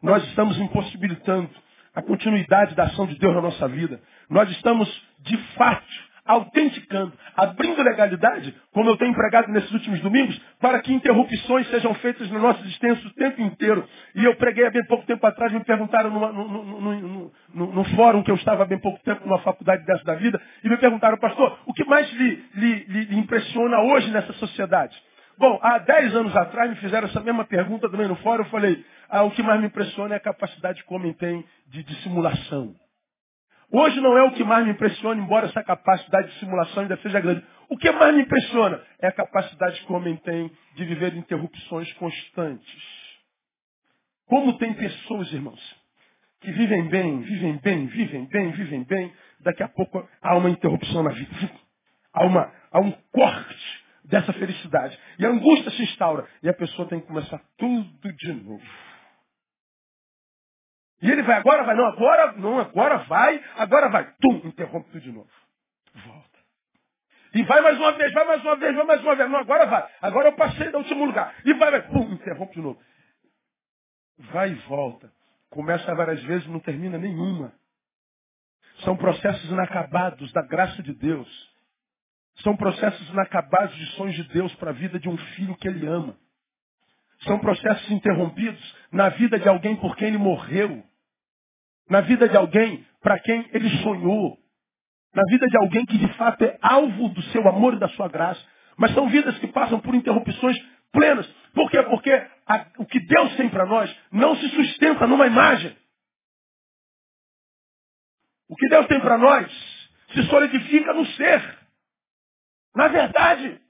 [0.00, 1.50] Nós estamos impossibilitando
[1.94, 4.00] a continuidade da ação de Deus na nossa vida.
[4.28, 4.88] Nós estamos,
[5.20, 11.68] de fato, autenticando, abrindo legalidade, como eu tenho empregado nesses últimos domingos, para que interrupções
[11.70, 13.86] sejam feitas na nossa existência o tempo inteiro.
[14.14, 17.84] E eu preguei há bem pouco tempo atrás, me perguntaram numa, no, no, no, no,
[17.96, 20.76] fórum que eu estava há bem pouco tempo numa faculdade dessa da vida, e me
[20.76, 24.96] perguntaram, pastor, o que mais lhe, lhe, lhe impressiona hoje nessa sociedade?
[25.38, 28.42] Bom, há 10 anos atrás me fizeram essa mesma pergunta também no fórum.
[28.42, 31.44] Eu falei, ah, o que mais me impressiona é a capacidade que o homem tem
[31.68, 32.74] de dissimulação.
[33.78, 37.20] Hoje não é o que mais me impressiona, embora essa capacidade de simulação ainda seja
[37.20, 37.44] grande.
[37.68, 41.92] O que mais me impressiona é a capacidade que o homem tem de viver interrupções
[41.92, 42.82] constantes.
[44.24, 45.60] Como tem pessoas, irmãos,
[46.40, 51.02] que vivem bem, vivem bem, vivem bem, vivem bem, daqui a pouco há uma interrupção
[51.02, 51.50] na vida.
[52.14, 54.98] Há, uma, há um corte dessa felicidade.
[55.18, 56.26] E a angústia se instaura.
[56.42, 58.64] E a pessoa tem que começar tudo de novo.
[61.02, 64.12] E ele vai, agora vai, não, agora, não, agora vai, agora vai.
[64.20, 65.30] Tum, interrompe tudo de novo.
[65.94, 66.38] Volta.
[67.34, 69.30] E vai mais uma vez, vai mais uma vez, vai mais uma vez.
[69.30, 69.90] Não, agora vai.
[70.00, 71.34] Agora eu passei do último lugar.
[71.44, 72.80] E vai, vai, pum, interrompe de novo.
[74.32, 75.12] Vai e volta.
[75.50, 77.52] Começa várias vezes, não termina nenhuma.
[78.84, 81.56] São processos inacabados da graça de Deus.
[82.42, 85.86] São processos inacabados de sonhos de Deus para a vida de um filho que ele
[85.86, 86.16] ama.
[87.20, 90.84] São processos interrompidos na vida de alguém por quem ele morreu.
[91.88, 94.38] Na vida de alguém para quem ele sonhou.
[95.14, 98.08] Na vida de alguém que de fato é alvo do seu amor e da sua
[98.08, 98.42] graça.
[98.76, 100.56] Mas são vidas que passam por interrupções
[100.92, 101.26] plenas.
[101.54, 101.82] Por quê?
[101.84, 102.10] Porque
[102.46, 105.76] a, o que Deus tem para nós não se sustenta numa imagem.
[108.48, 109.50] O que Deus tem para nós
[110.12, 111.58] se solidifica no ser.
[112.74, 113.60] Na verdade.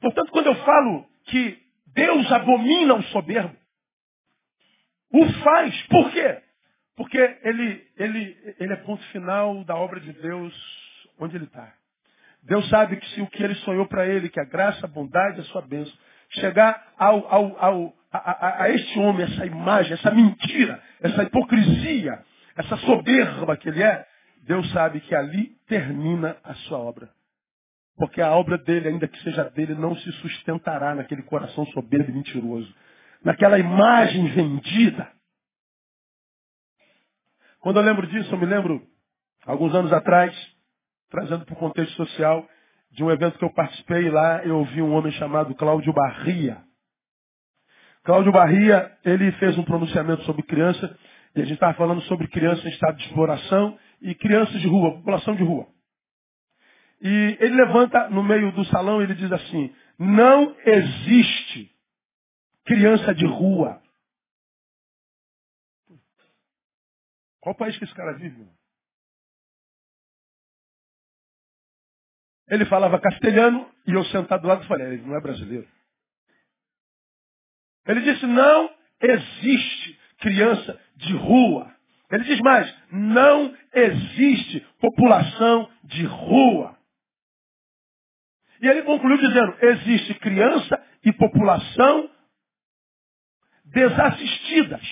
[0.00, 1.65] Portanto, quando eu falo que
[1.96, 3.56] Deus abomina o soberbo,
[5.10, 5.82] o faz.
[5.86, 6.42] Por quê?
[6.94, 10.54] Porque ele, ele, ele é ponto final da obra de Deus
[11.18, 11.72] onde ele está.
[12.42, 15.40] Deus sabe que se o que ele sonhou para ele, que a graça, a bondade,
[15.40, 15.92] a sua bênção,
[16.30, 22.22] chegar ao, ao, ao, a, a, a este homem, essa imagem, essa mentira, essa hipocrisia,
[22.56, 24.06] essa soberba que ele é,
[24.42, 27.08] Deus sabe que ali termina a sua obra.
[27.96, 32.14] Porque a obra dele, ainda que seja dele, não se sustentará naquele coração soberbo e
[32.14, 32.72] mentiroso.
[33.24, 35.10] Naquela imagem vendida.
[37.60, 38.86] Quando eu lembro disso, eu me lembro,
[39.46, 40.34] alguns anos atrás,
[41.10, 42.46] trazendo para o contexto social,
[42.90, 46.58] de um evento que eu participei lá, eu ouvi um homem chamado Cláudio Barria.
[48.04, 50.96] Cláudio Barria, ele fez um pronunciamento sobre criança,
[51.34, 54.92] e a gente estava falando sobre criança em estado de exploração e crianças de rua,
[54.92, 55.66] população de rua.
[57.00, 61.74] E ele levanta no meio do salão e ele diz assim, não existe
[62.64, 63.82] criança de rua.
[67.40, 68.48] Qual país que esse cara vive?
[72.48, 75.68] Ele falava castelhano e eu sentado do lado falei, ele não é brasileiro.
[77.86, 81.72] Ele disse, não existe criança de rua.
[82.10, 86.75] Ele diz mais, não existe população de rua.
[88.60, 92.10] E ele concluiu dizendo, existe criança e população
[93.64, 94.82] desassistidas.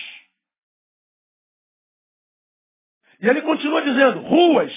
[3.21, 4.73] E ele continua dizendo, ruas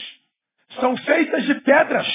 [0.81, 2.07] são feitas de pedras.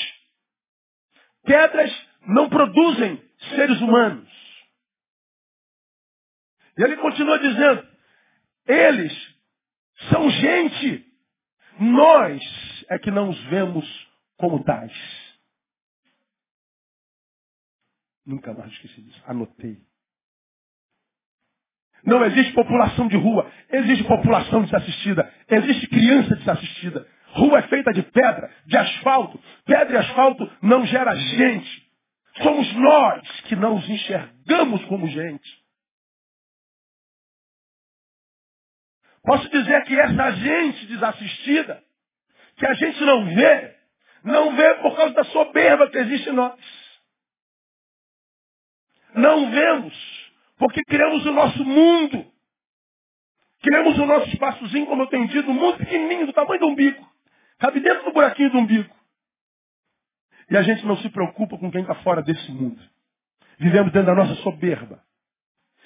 [1.43, 3.21] Pedras não produzem
[3.55, 4.29] seres humanos.
[6.77, 7.87] E ele continua dizendo,
[8.65, 9.35] eles
[10.09, 11.05] são gente.
[11.79, 12.41] Nós
[12.89, 13.85] é que não os vemos
[14.37, 15.22] como tais.
[18.25, 19.21] Nunca mais esqueci disso.
[19.25, 19.77] Anotei.
[22.05, 23.49] Não existe população de rua.
[23.69, 25.33] Existe população desassistida.
[25.49, 27.07] Existe criança desassistida.
[27.27, 29.39] Rua é feita de pedra, de asfalto.
[29.65, 31.83] Pedra e asfalto não gera gente.
[32.41, 35.63] Somos nós que não os enxergamos como gente.
[39.23, 41.81] Posso dizer que essa gente desassistida,
[42.57, 43.75] que a gente não vê,
[44.23, 46.82] não vê por causa da soberba que existe em nós.
[49.15, 52.25] Não vemos, porque criamos o nosso mundo.
[53.61, 57.07] Criamos o nosso espaçozinho, como eu tenho dito, um mundo pequenininho, do tamanho do umbigo.
[57.59, 58.93] Cabe dentro do buraquinho do umbigo.
[60.49, 62.81] E a gente não se preocupa com quem está fora desse mundo.
[63.57, 65.01] Vivemos dentro da nossa soberba.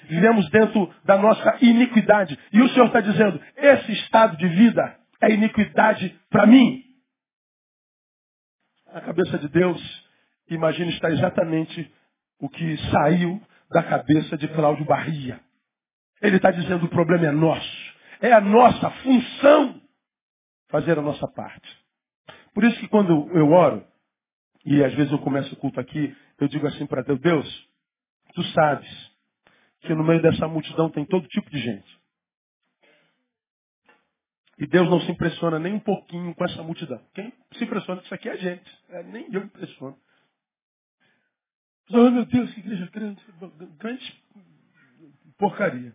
[0.04, 2.38] Vivemos dentro da nossa iniquidade.
[2.52, 6.84] E o Senhor está dizendo, esse estado de vida é iniquidade para mim.
[8.92, 10.06] A cabeça de Deus,
[10.48, 11.92] imagina, está exatamente
[12.38, 15.40] o que saiu da cabeça de Cláudio Barria.
[16.20, 17.94] Ele está dizendo, o problema é nosso.
[18.20, 19.80] É a nossa função
[20.68, 21.78] fazer a nossa parte.
[22.54, 23.86] Por isso que quando eu oro,
[24.64, 27.68] e às vezes eu começo o culto aqui, eu digo assim para Deus, Deus,
[28.34, 28.88] tu sabes
[29.80, 31.98] que no meio dessa multidão tem todo tipo de gente.
[34.58, 37.00] E Deus não se impressiona nem um pouquinho com essa multidão.
[37.14, 38.78] Quem se impressiona com isso aqui é a gente.
[38.88, 39.96] É, nem eu me impressiono.
[41.90, 43.22] Oh, meu Deus, que igreja grande.
[43.78, 44.24] Grande
[45.38, 45.94] porcaria.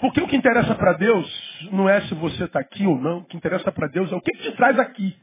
[0.00, 3.18] Porque o que interessa para Deus não é se você está aqui ou não.
[3.18, 5.16] O que interessa para Deus é o que, te traz aqui.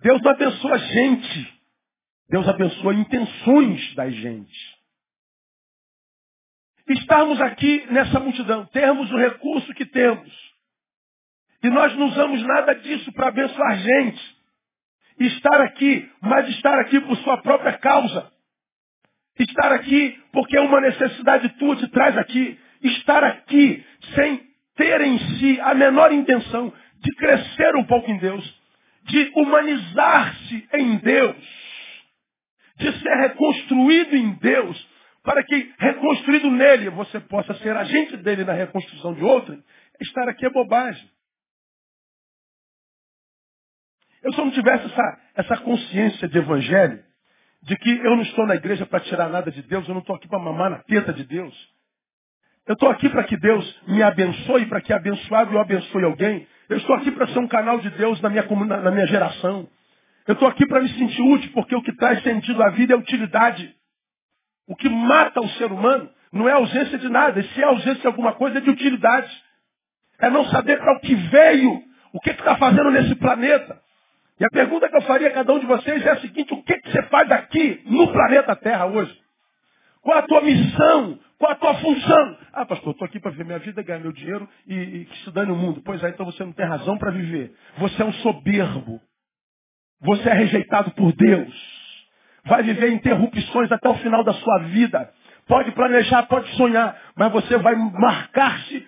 [0.00, 1.62] Deus não abençoa a gente.
[2.28, 4.74] Deus abençoa intenções da gente.
[6.88, 10.53] Estarmos aqui nessa multidão, termos o recurso que temos.
[11.64, 14.36] E nós não usamos nada disso para abençoar gente.
[15.18, 18.30] Estar aqui, mas estar aqui por sua própria causa.
[19.38, 22.56] Estar aqui porque uma necessidade tua te traz aqui.
[22.82, 24.46] Estar aqui sem
[24.76, 28.64] ter em si a menor intenção de crescer um pouco em Deus
[29.04, 31.36] de humanizar-se em Deus,
[32.76, 34.88] de ser reconstruído em Deus,
[35.22, 39.62] para que, reconstruído nele, você possa ser agente dele na reconstrução de outro,
[40.00, 41.08] estar aqui é bobagem.
[44.24, 46.98] Eu só não tivesse essa, essa consciência de evangelho,
[47.62, 50.16] de que eu não estou na igreja para tirar nada de Deus, eu não estou
[50.16, 51.54] aqui para mamar na teta de Deus.
[52.66, 56.46] Eu estou aqui para que Deus me abençoe, para que abençoado eu abençoe alguém.
[56.70, 58.42] Eu estou aqui para ser um canal de Deus na minha,
[58.80, 59.68] na minha geração.
[60.26, 62.96] Eu estou aqui para me sentir útil, porque o que traz sentido à vida é
[62.96, 63.74] utilidade.
[64.66, 67.40] O que mata o ser humano não é ausência de nada.
[67.40, 69.30] E se é ausência de alguma coisa, é de utilidade.
[70.18, 71.82] É não saber para o que veio,
[72.14, 73.84] o que está fazendo nesse planeta.
[74.38, 76.62] E a pergunta que eu faria a cada um de vocês é a seguinte, o
[76.62, 79.16] que, que você faz aqui no planeta Terra hoje?
[80.02, 81.18] Qual a tua missão?
[81.38, 82.38] Qual a tua função?
[82.52, 85.30] Ah, pastor, estou aqui para viver minha vida, ganhar meu dinheiro e, e que se
[85.30, 85.82] dane o mundo.
[85.84, 87.54] Pois é, então você não tem razão para viver.
[87.78, 89.00] Você é um soberbo.
[90.00, 91.54] Você é rejeitado por Deus.
[92.44, 95.10] Vai viver interrupções até o final da sua vida.
[95.46, 98.86] Pode planejar, pode sonhar, mas você vai marcar-se,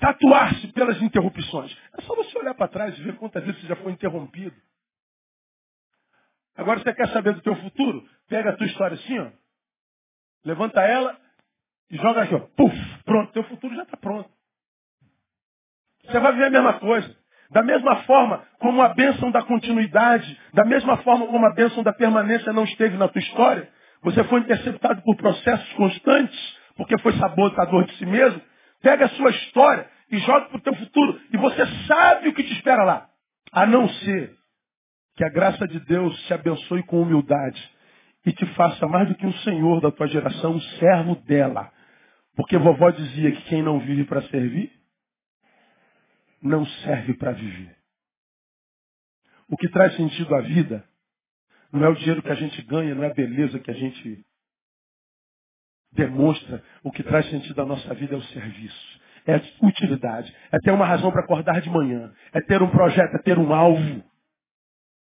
[0.00, 1.76] tatuar-se pelas interrupções.
[1.96, 4.56] É só você olhar para trás e ver quantas vezes você já foi interrompido.
[6.56, 8.04] Agora você quer saber do teu futuro?
[8.28, 9.30] Pega a tua história assim, ó.
[10.44, 11.16] Levanta ela
[11.90, 12.40] e joga aqui, ó.
[12.56, 14.30] Puf, pronto, teu futuro já está pronto.
[16.04, 17.20] Você vai viver a mesma coisa.
[17.50, 21.92] Da mesma forma como a bênção da continuidade, da mesma forma como a bênção da
[21.92, 23.68] permanência não esteve na tua história,
[24.02, 28.40] você foi interceptado por processos constantes, porque foi sabotador de si mesmo,
[28.80, 31.20] pega a sua história e joga para o teu futuro.
[31.32, 33.08] E você sabe o que te espera lá.
[33.52, 34.36] A não ser
[35.16, 37.60] que a graça de Deus te abençoe com humildade
[38.24, 41.72] e te faça mais do que um senhor da tua geração, um servo dela.
[42.36, 44.72] Porque vovó dizia que quem não vive para servir,
[46.42, 47.76] não serve para viver.
[49.48, 50.84] O que traz sentido à vida
[51.72, 54.24] não é o dinheiro que a gente ganha, não é a beleza que a gente
[55.92, 56.62] demonstra.
[56.82, 59.00] O que traz sentido à nossa vida é o serviço.
[59.26, 60.34] É a utilidade.
[60.50, 62.12] É ter uma razão para acordar de manhã.
[62.32, 64.02] É ter um projeto, é ter um alvo.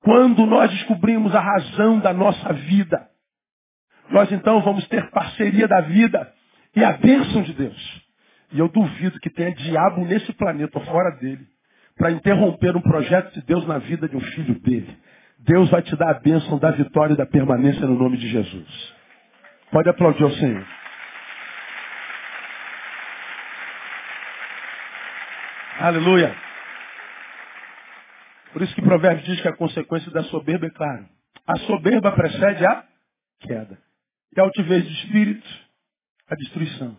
[0.03, 3.09] Quando nós descobrimos a razão da nossa vida,
[4.11, 6.33] nós então vamos ter parceria da vida
[6.75, 8.09] e a bênção de Deus.
[8.53, 11.47] E eu duvido que tenha diabo nesse planeta ou fora dele
[11.97, 14.97] para interromper um projeto de Deus na vida de um filho dele.
[15.41, 18.98] Deus vai te dar a bênção da vitória e da permanência no nome de Jesus.
[19.71, 20.67] Pode aplaudir ao Senhor.
[25.81, 26.35] Aleluia.
[28.53, 31.09] Por isso que Provérbios diz que a consequência da soberba é claro.
[31.47, 32.85] A soberba precede a
[33.41, 33.79] queda.
[34.37, 35.49] E a altivez de espírito,
[36.29, 36.99] a destruição.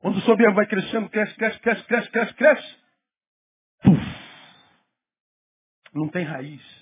[0.00, 2.76] Quando o soberbo vai crescendo, cresce, cresce, cresce, cresce, cresce, cresce.
[3.82, 4.04] Puf.
[5.94, 6.77] Não tem raiz.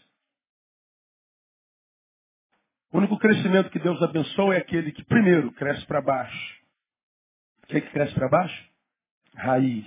[2.97, 6.63] O único crescimento que Deus abençoa é aquele que primeiro cresce para baixo.
[7.63, 8.71] O que, é que cresce para baixo?
[9.35, 9.85] Raiz.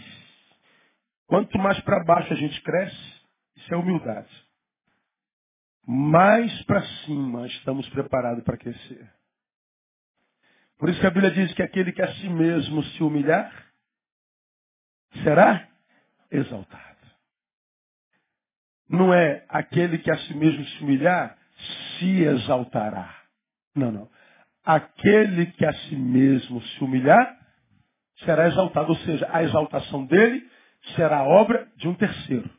[1.26, 3.22] Quanto mais para baixo a gente cresce,
[3.56, 4.30] isso é humildade.
[5.88, 9.12] Mais para cima estamos preparados para crescer.
[10.78, 13.52] Por isso que a Bíblia diz que aquele que a si mesmo se humilhar,
[15.24, 15.68] será
[16.30, 17.08] exaltado.
[18.88, 21.39] Não é aquele que a si mesmo se humilhar,
[22.00, 23.14] se exaltará.
[23.76, 24.10] Não, não.
[24.66, 27.38] Aquele que a si mesmo se humilhar,
[28.24, 28.90] será exaltado.
[28.90, 30.46] Ou seja, a exaltação dele
[30.96, 32.50] será obra de um terceiro.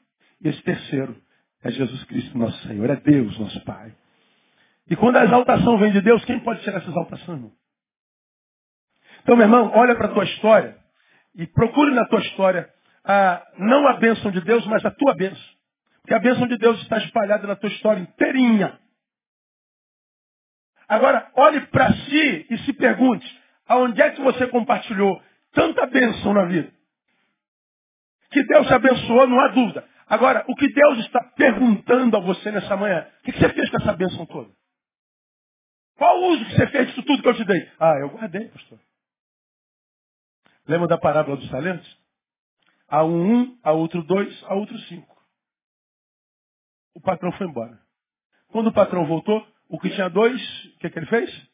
[0.40, 1.16] E esse terceiro
[1.62, 2.88] é Jesus Cristo, nosso Senhor.
[2.88, 3.94] É Deus, nosso Pai.
[4.88, 7.52] E quando a exaltação vem de Deus, quem pode tirar essa exaltação, irmão?
[9.22, 10.76] Então, meu irmão, olha para a tua história
[11.34, 12.68] e procure na tua história
[13.04, 15.44] a, não a bênção de Deus, mas a tua bênção.
[16.00, 18.78] Porque a bênção de Deus está espalhada na tua história inteirinha.
[20.90, 23.24] Agora, olhe para si e se pergunte,
[23.68, 25.22] aonde é que você compartilhou
[25.52, 26.72] tanta bênção na vida?
[28.32, 29.88] Que Deus te abençoou, não há dúvida.
[30.08, 33.76] Agora, o que Deus está perguntando a você nessa manhã, o que você fez com
[33.76, 34.50] essa bênção toda?
[35.96, 37.70] Qual o uso que você fez disso tudo que eu te dei?
[37.78, 38.80] Ah, eu guardei, pastor.
[40.66, 41.98] Lembra da parábola dos talentos?
[42.88, 45.20] A um, um, a outro dois, a outro cinco
[46.94, 47.80] o patrão foi embora.
[48.48, 50.40] Quando o patrão voltou, o que tinha dois,
[50.74, 51.48] o que, que ele fez?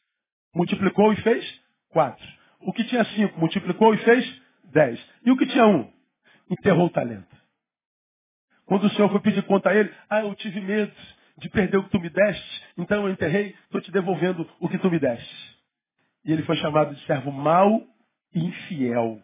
[0.54, 2.26] Multiplicou e fez quatro.
[2.60, 4.42] O que tinha cinco, multiplicou e fez
[4.72, 5.00] dez.
[5.24, 5.92] E o que tinha um?
[6.50, 7.36] Enterrou o talento.
[8.64, 10.92] Quando o Senhor foi pedir conta a ele, ah, eu tive medo
[11.38, 14.78] de perder o que tu me deste, então eu enterrei, estou te devolvendo o que
[14.78, 15.56] tu me deste.
[16.24, 17.86] E ele foi chamado de servo mau
[18.34, 19.22] e infiel.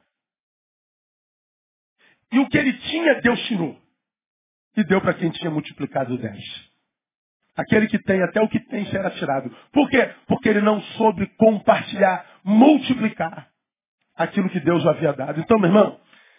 [2.30, 3.80] E o que ele tinha, Deus tirou
[4.76, 6.71] e deu para quem tinha multiplicado dez.
[7.56, 9.54] Aquele que tem, até o que tem será tirado.
[9.72, 10.08] Por quê?
[10.26, 13.48] Porque ele não soube compartilhar, multiplicar
[14.16, 15.40] aquilo que Deus havia dado.
[15.40, 15.98] Então, meu irmão,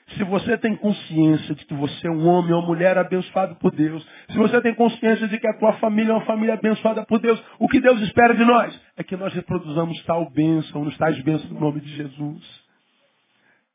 [0.09, 3.72] se você tem consciência de que você é um homem ou uma mulher abençoado por
[3.72, 7.20] Deus, se você tem consciência de que a tua família é uma família abençoada por
[7.20, 11.20] Deus, o que Deus espera de nós é que nós reproduzamos tal bênção, nos tais
[11.22, 12.43] bênçãos no nome de Jesus.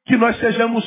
[0.05, 0.85] Que nós sejamos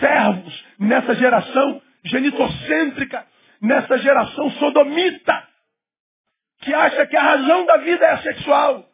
[0.00, 3.24] servos nessa geração genitocêntrica,
[3.62, 5.49] nessa geração sodomita,
[6.60, 8.86] que acha que a razão da vida é sexual,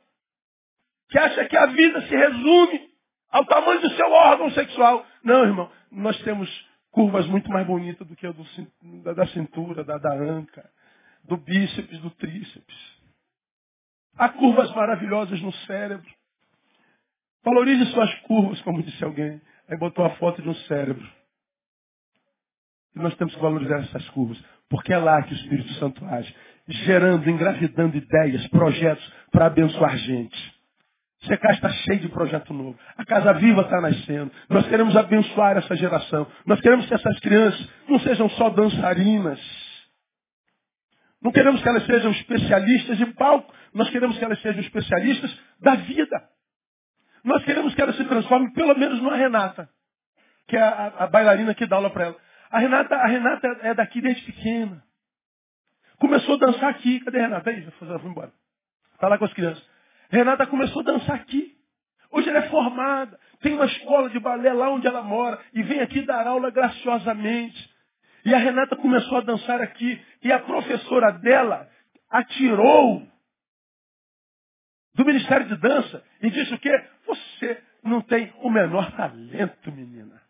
[1.11, 2.91] que acha que a vida se resume
[3.31, 5.07] ao tamanho do seu órgão sexual.
[5.23, 6.49] Não, irmão, nós temos
[6.91, 8.45] curvas muito mais bonitas do que a do,
[9.03, 10.69] da, da cintura, da, da anca,
[11.25, 12.97] do bíceps, do tríceps.
[14.17, 16.11] Há curvas maravilhosas no cérebro.
[17.45, 19.41] Valorize suas curvas, como disse alguém.
[19.69, 21.07] Aí botou a foto de um cérebro.
[22.95, 26.35] E nós temos que valorizar essas curvas, porque é lá que o Espírito Santo age,
[26.69, 30.57] gerando, engravidando ideias, projetos para abençoar gente.
[31.23, 32.79] Secar está cheio de projeto novo.
[32.97, 34.31] A Casa Viva está nascendo.
[34.49, 36.27] Nós queremos abençoar essa geração.
[36.45, 39.41] Nós queremos que essas crianças não sejam só dançarinas.
[41.21, 43.53] Não queremos que elas sejam especialistas de palco.
[43.75, 46.29] Nós queremos que elas sejam especialistas da vida.
[47.25, 49.69] Nós queremos que elas se transformem pelo menos numa Renata,
[50.47, 52.17] que é a, a bailarina que dá aula para ela.
[52.51, 54.86] A Renata, a Renata é daqui desde pequena.
[55.99, 57.01] Começou a dançar aqui.
[57.01, 57.51] Cadê a Renata?
[57.51, 58.33] Aí, ela foi embora.
[58.95, 59.65] Está lá com as crianças.
[60.11, 61.57] Renata começou a dançar aqui.
[62.11, 65.81] Hoje ela é formada, tem uma escola de balé lá onde ela mora e vem
[65.81, 67.75] aqui dar aula graciosamente.
[68.25, 71.69] E a Renata começou a dançar aqui e a professora dela
[72.11, 73.07] atirou
[74.95, 76.85] do Ministério de Dança e disse o quê?
[77.07, 80.23] Você não tem o menor talento, menina.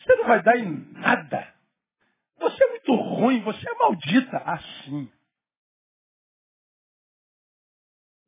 [0.00, 1.53] Você não vai dar em nada.
[2.44, 4.36] Você é muito ruim, você é maldita.
[4.36, 5.10] Assim.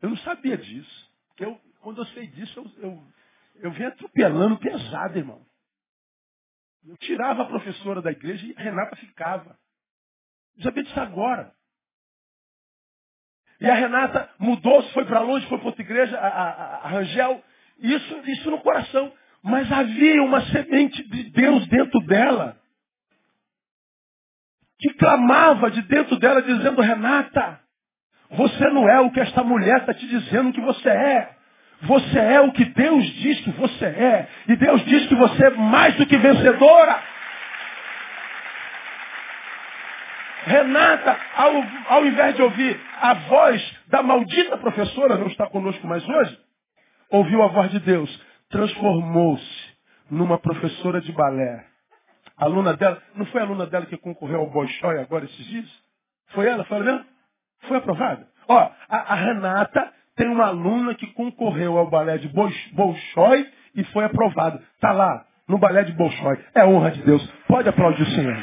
[0.01, 1.11] Eu não sabia disso.
[1.39, 3.07] Eu, quando eu sei disso, eu, eu,
[3.57, 5.45] eu vim atropelando pesado, irmão.
[6.87, 9.59] Eu tirava a professora da igreja e a Renata ficava.
[10.57, 11.55] Eu sabia disso agora.
[13.61, 17.45] E a Renata mudou-se, foi para longe, foi para outra igreja, a, a, a Rangel.
[17.79, 19.13] Isso, isso no coração.
[19.43, 22.59] Mas havia uma semente de Deus dentro dela.
[24.79, 27.61] Que clamava de dentro dela, dizendo, Renata,
[28.31, 31.37] você não é o que esta mulher está te dizendo que você é.
[31.83, 34.29] Você é o que Deus diz que você é.
[34.49, 37.03] E Deus diz que você é mais do que vencedora.
[40.47, 41.53] Renata, ao,
[41.89, 46.39] ao invés de ouvir a voz da maldita professora, não está conosco mais hoje,
[47.11, 49.77] ouviu a voz de Deus, transformou-se
[50.09, 51.67] numa professora de balé.
[52.37, 55.67] Aluna dela, não foi a aluna dela que concorreu ao Bolshoi agora esses dias?
[56.29, 56.65] Foi ela?
[56.65, 57.07] Foi ela mesmo?
[57.63, 58.29] Foi aprovada.
[58.49, 64.05] Ó, a, a, Renata tem uma aluna que concorreu ao balé de Bolshoi e foi
[64.05, 64.63] aprovada.
[64.75, 66.39] Está lá, no balé de Bolshoi.
[66.55, 67.27] É honra de Deus.
[67.49, 68.37] Pode aplaudir o Senhor.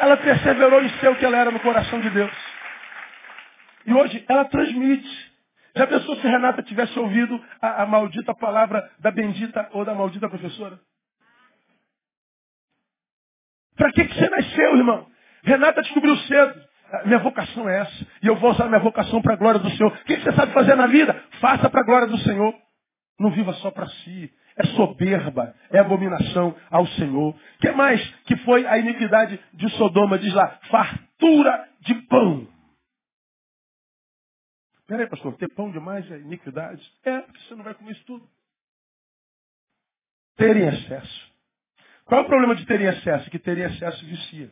[0.00, 2.32] Ela perseverou em ser o que ela era no coração de Deus.
[3.86, 5.35] E hoje ela transmite.
[5.76, 10.28] Já pensou se Renata tivesse ouvido a, a maldita palavra da bendita ou da maldita
[10.28, 10.80] professora?
[13.76, 15.06] Para que, que você nasceu, irmão?
[15.42, 16.66] Renata descobriu cedo.
[17.04, 18.06] Minha vocação é essa.
[18.22, 19.92] E eu vou usar minha vocação para a glória do Senhor.
[19.92, 21.14] O que você sabe fazer na vida?
[21.40, 22.54] Faça para a glória do Senhor.
[23.20, 24.32] Não viva só para si.
[24.56, 27.36] É soberba, é abominação ao Senhor.
[27.60, 30.18] Que mais que foi a iniquidade de Sodoma?
[30.18, 32.55] Diz lá, fartura de pão.
[34.86, 36.82] Peraí, pastor, ter pão demais é iniquidade?
[37.04, 38.28] É, porque você não vai comer isso tudo.
[40.36, 41.32] Ter em excesso.
[42.04, 43.30] Qual é o problema de ter em excesso?
[43.30, 44.50] Que ter em excesso vicia.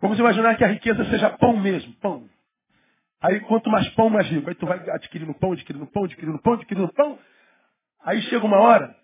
[0.00, 2.28] Vamos imaginar que a riqueza seja pão mesmo, pão.
[3.20, 4.48] Aí quanto mais pão, mais rico.
[4.48, 7.18] Aí tu vai adquirindo pão, adquirindo pão, adquirindo pão, adquirindo pão.
[8.04, 8.94] Aí chega uma hora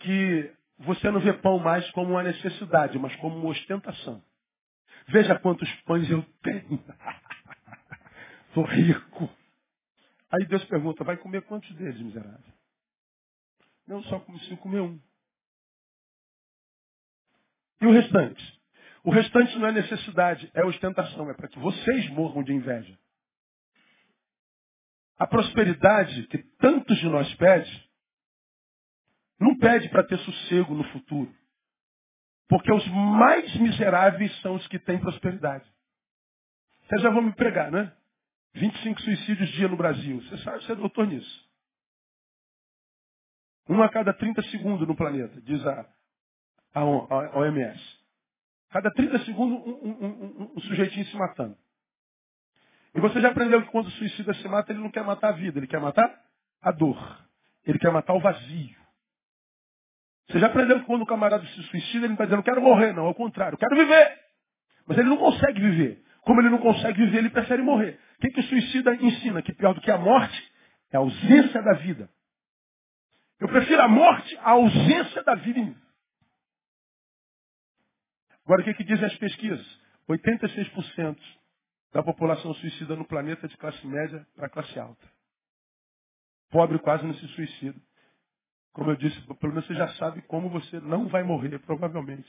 [0.00, 4.22] que você não vê pão mais como uma necessidade, mas como uma ostentação.
[5.08, 6.84] Veja quantos pães eu tenho.
[8.52, 9.30] Estou rico.
[10.30, 12.52] Aí Deus pergunta, vai comer quantos deles, miserável?
[13.86, 15.00] Não, só consigo comer um.
[17.80, 18.60] E o restante?
[19.04, 22.98] O restante não é necessidade, é ostentação, é para que vocês morram de inveja.
[25.18, 27.90] A prosperidade que tantos de nós pedem,
[29.40, 31.34] não pede para ter sossego no futuro.
[32.50, 35.66] Porque os mais miseráveis são os que têm prosperidade.
[36.86, 37.96] Vocês já vão me pregar, né?
[38.54, 40.20] 25 suicídios dia no Brasil.
[40.22, 41.50] Você sabe, você é doutor nisso.
[43.68, 45.86] Um a cada 30 segundos no planeta, diz a,
[46.74, 47.80] a, OMS.
[48.70, 51.56] Cada 30 segundos, um, um, um, um, sujeitinho se matando.
[52.94, 55.32] E você já aprendeu que quando o suicida se mata, ele não quer matar a
[55.32, 56.22] vida, ele quer matar
[56.60, 57.22] a dor.
[57.64, 58.76] Ele quer matar o vazio.
[60.28, 62.92] Você já aprendeu que quando o camarada se suicida, ele não está dizendo, quero morrer,
[62.92, 64.18] não, ao contrário, quero viver.
[64.86, 66.02] Mas ele não consegue viver.
[66.22, 67.98] Como ele não consegue viver, ele prefere morrer.
[68.16, 69.42] O que, que o suicida ensina?
[69.42, 70.52] Que pior do que a morte
[70.92, 72.08] é a ausência da vida.
[73.40, 75.76] Eu prefiro a morte à ausência da vida em mim.
[78.44, 79.80] Agora, o que, que dizem as pesquisas?
[80.08, 81.18] 86%
[81.92, 85.06] da população suicida no planeta é de classe média para classe alta.
[86.50, 87.80] Pobre quase não se suicida.
[88.72, 92.28] Como eu disse, pelo menos você já sabe como você não vai morrer, provavelmente.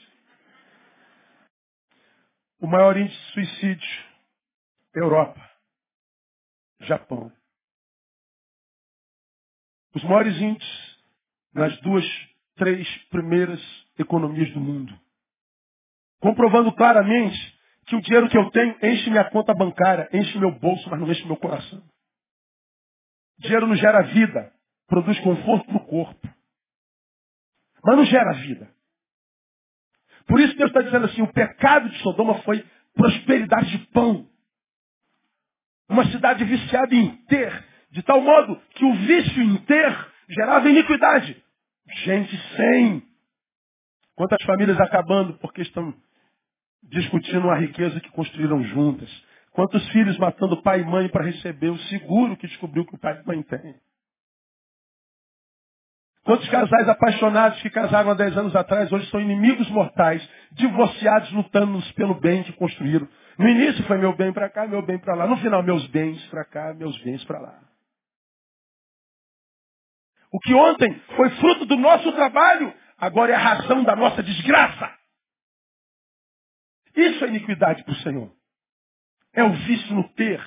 [2.64, 4.05] O maior índice de suicídio,
[4.95, 5.51] Europa,
[6.80, 7.30] Japão.
[9.93, 10.97] Os maiores índices
[11.53, 12.05] nas duas,
[12.55, 13.59] três primeiras
[13.99, 14.97] economias do mundo.
[16.22, 17.38] Comprovando claramente
[17.86, 21.11] que o dinheiro que eu tenho enche minha conta bancária, enche meu bolso, mas não
[21.11, 21.84] enche meu coração.
[23.39, 24.53] Dinheiro não gera vida,
[24.88, 26.30] produz conforto no corpo.
[27.84, 28.74] Mas não gera vida.
[30.28, 32.63] Por isso Deus está dizendo assim, o pecado de Sodoma foi
[32.93, 34.28] prosperidade de pão.
[35.89, 41.41] Uma cidade viciada em ter, de tal modo que o vício em ter gerava iniquidade.
[42.03, 43.03] Gente sem.
[44.15, 45.93] Quantas famílias acabando porque estão
[46.84, 49.09] discutindo a riqueza que construíram juntas.
[49.51, 53.21] Quantos filhos matando pai e mãe para receber o seguro que descobriu que o pai
[53.21, 53.76] e mãe têm.
[56.24, 61.82] Quantos casais apaixonados que casaram há 10 anos atrás hoje são inimigos mortais, divorciados, lutando
[61.93, 63.07] pelo bem que construíram.
[63.38, 65.28] No início foi meu bem para cá, meu bem para lá.
[65.28, 67.59] No final, meus bens para cá, meus bens para lá.
[70.32, 74.91] O que ontem foi fruto do nosso trabalho, agora é a razão da nossa desgraça.
[76.95, 78.32] Isso é iniquidade para o Senhor.
[79.34, 80.41] É o vício no ter,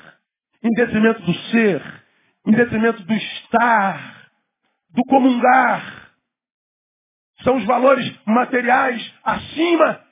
[0.62, 1.82] em detrimento do ser,
[2.46, 4.25] em detrimento do estar,
[4.96, 6.10] do comungar.
[7.42, 10.02] São os valores materiais acima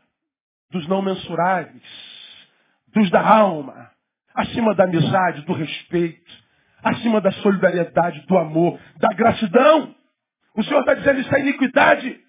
[0.70, 1.82] dos não mensuráveis,
[2.88, 3.90] dos da alma,
[4.34, 6.32] acima da amizade, do respeito,
[6.82, 9.94] acima da solidariedade, do amor, da gratidão.
[10.54, 12.20] O Senhor está dizendo isso é iniquidade.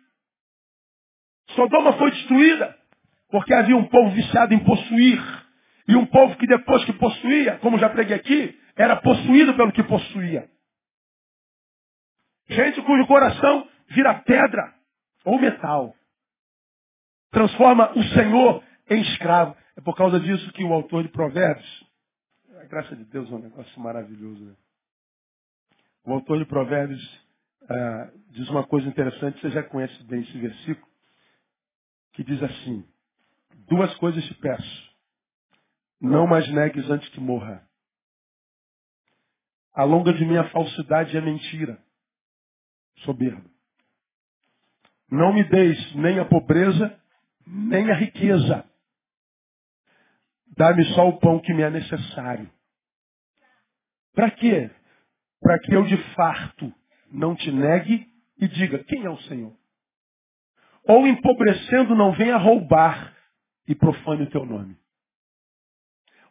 [1.52, 2.76] Sodoma foi destruída
[3.30, 5.22] porque havia um povo viciado em possuir.
[5.88, 9.84] E um povo que depois que possuía, como já preguei aqui, era possuído pelo que
[9.84, 10.50] possuía.
[12.48, 14.74] Gente cujo coração vira pedra
[15.24, 15.96] ou metal.
[17.32, 19.56] Transforma o Senhor em escravo.
[19.76, 21.86] É por causa disso que o autor de Provérbios,
[22.62, 24.46] a graça de Deus é um negócio maravilhoso.
[24.46, 24.56] Né?
[26.06, 27.26] O autor de Provérbios
[27.68, 30.88] ah, diz uma coisa interessante, você já conhece bem esse versículo,
[32.14, 32.88] que diz assim,
[33.68, 34.96] duas coisas te peço.
[36.00, 37.68] Não mais negues antes que morra.
[39.74, 41.84] Alonga de mim a falsidade e a mentira
[42.98, 43.50] soberbo.
[45.10, 47.00] Não me deis nem a pobreza,
[47.46, 48.66] nem a riqueza.
[50.58, 52.50] Dá-me só o pão que me é necessário.
[54.14, 54.72] Para quê?
[55.42, 56.74] Para que eu de farto
[57.12, 59.56] não te negue e diga, quem é o Senhor?
[60.88, 63.16] Ou empobrecendo não venha roubar
[63.68, 64.78] e profane o teu nome.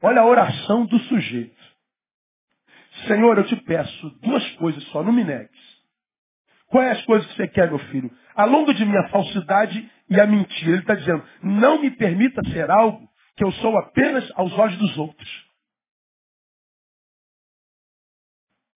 [0.01, 1.75] Olha a oração do sujeito.
[3.07, 5.74] Senhor, eu te peço duas coisas só, não me negues.
[6.75, 8.11] Quais as coisas que você quer, meu filho?
[8.35, 10.73] A longo de minha falsidade e a mentira.
[10.73, 14.99] Ele está dizendo, não me permita ser algo que eu sou apenas aos olhos dos
[14.99, 15.51] outros.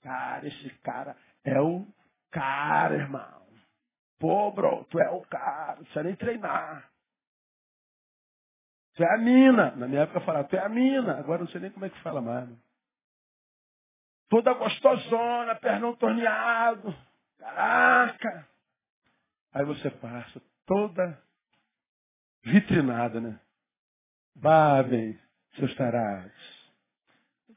[0.00, 1.88] Cara, esse cara é o
[2.30, 3.42] cara, irmão.
[4.20, 6.88] Pô, bro, tu é o cara, não precisa nem treinar.
[8.94, 9.72] Tu é a mina.
[9.72, 11.18] Na minha época falava, tu é a mina.
[11.18, 12.48] Agora não sei nem como é que fala mais.
[14.28, 17.07] Toda gostosona, pernão torneado.
[17.38, 18.48] Caraca!
[19.52, 21.22] Aí você passa toda
[22.44, 23.40] vitrinada, né?
[24.34, 25.18] Babem
[25.56, 26.72] seus tarados.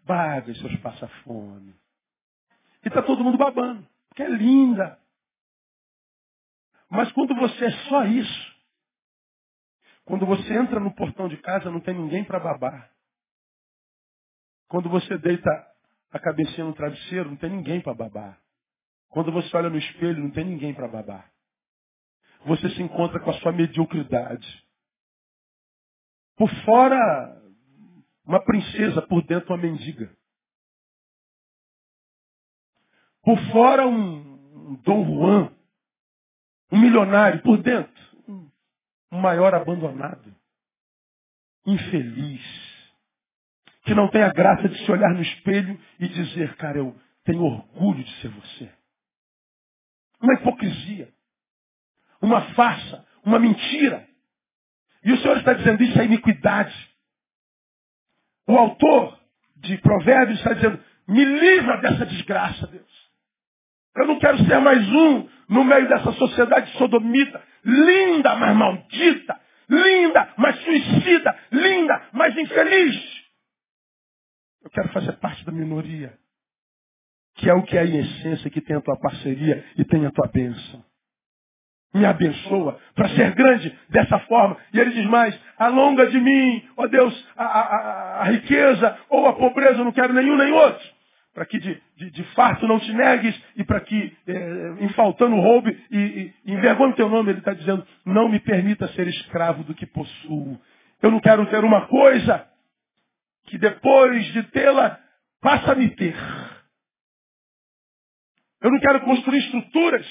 [0.04, 1.76] Babem seus passa-fome.
[2.84, 5.00] E tá todo mundo babando, porque é linda.
[6.90, 8.56] Mas quando você é só isso,
[10.04, 12.92] quando você entra no portão de casa, não tem ninguém para babar.
[14.68, 15.50] Quando você deita
[16.12, 18.42] a cabecinha no travesseiro, não tem ninguém para babar.
[19.12, 21.30] Quando você olha no espelho, não tem ninguém para babar.
[22.46, 24.66] Você se encontra com a sua mediocridade.
[26.38, 27.42] Por fora,
[28.26, 30.16] uma princesa, por dentro, uma mendiga.
[33.22, 35.56] Por fora, um, Dom Juan,
[36.72, 37.94] um milionário, por dentro,
[39.12, 40.34] um maior abandonado,
[41.66, 42.42] infeliz,
[43.84, 46.96] que não tem a graça de se olhar no espelho e dizer, cara, eu
[47.26, 48.81] tenho orgulho de ser você.
[50.22, 51.10] Uma hipocrisia.
[52.22, 53.06] Uma farsa.
[53.26, 54.08] Uma mentira.
[55.04, 56.92] E o Senhor está dizendo isso é iniquidade.
[58.48, 59.20] O autor
[59.56, 63.10] de Provérbios está dizendo, me livra dessa desgraça, Deus.
[63.96, 70.34] Eu não quero ser mais um no meio dessa sociedade sodomita, linda, mas maldita, linda,
[70.38, 73.22] mas suicida, linda, mas infeliz.
[74.64, 76.18] Eu quero fazer parte da minoria.
[77.36, 80.12] Que é o que é em essência, que tem a tua parceria e tem a
[80.12, 80.84] tua bênção.
[81.94, 84.56] Me abençoa para ser grande dessa forma.
[84.74, 89.34] E ele diz mais, alonga de mim, ó Deus, a, a, a riqueza ou a
[89.34, 90.90] pobreza, não quero nenhum nem outro.
[91.34, 95.36] Para que de, de, de fato não te negues e para que, é, em faltando
[95.36, 99.08] roube e, e, e envergonhe o teu nome, ele está dizendo, não me permita ser
[99.08, 100.60] escravo do que possuo.
[101.02, 102.46] Eu não quero ter uma coisa
[103.48, 104.98] que depois de tê-la,
[105.42, 106.16] passa a me ter.
[108.62, 110.06] Eu não quero construir estruturas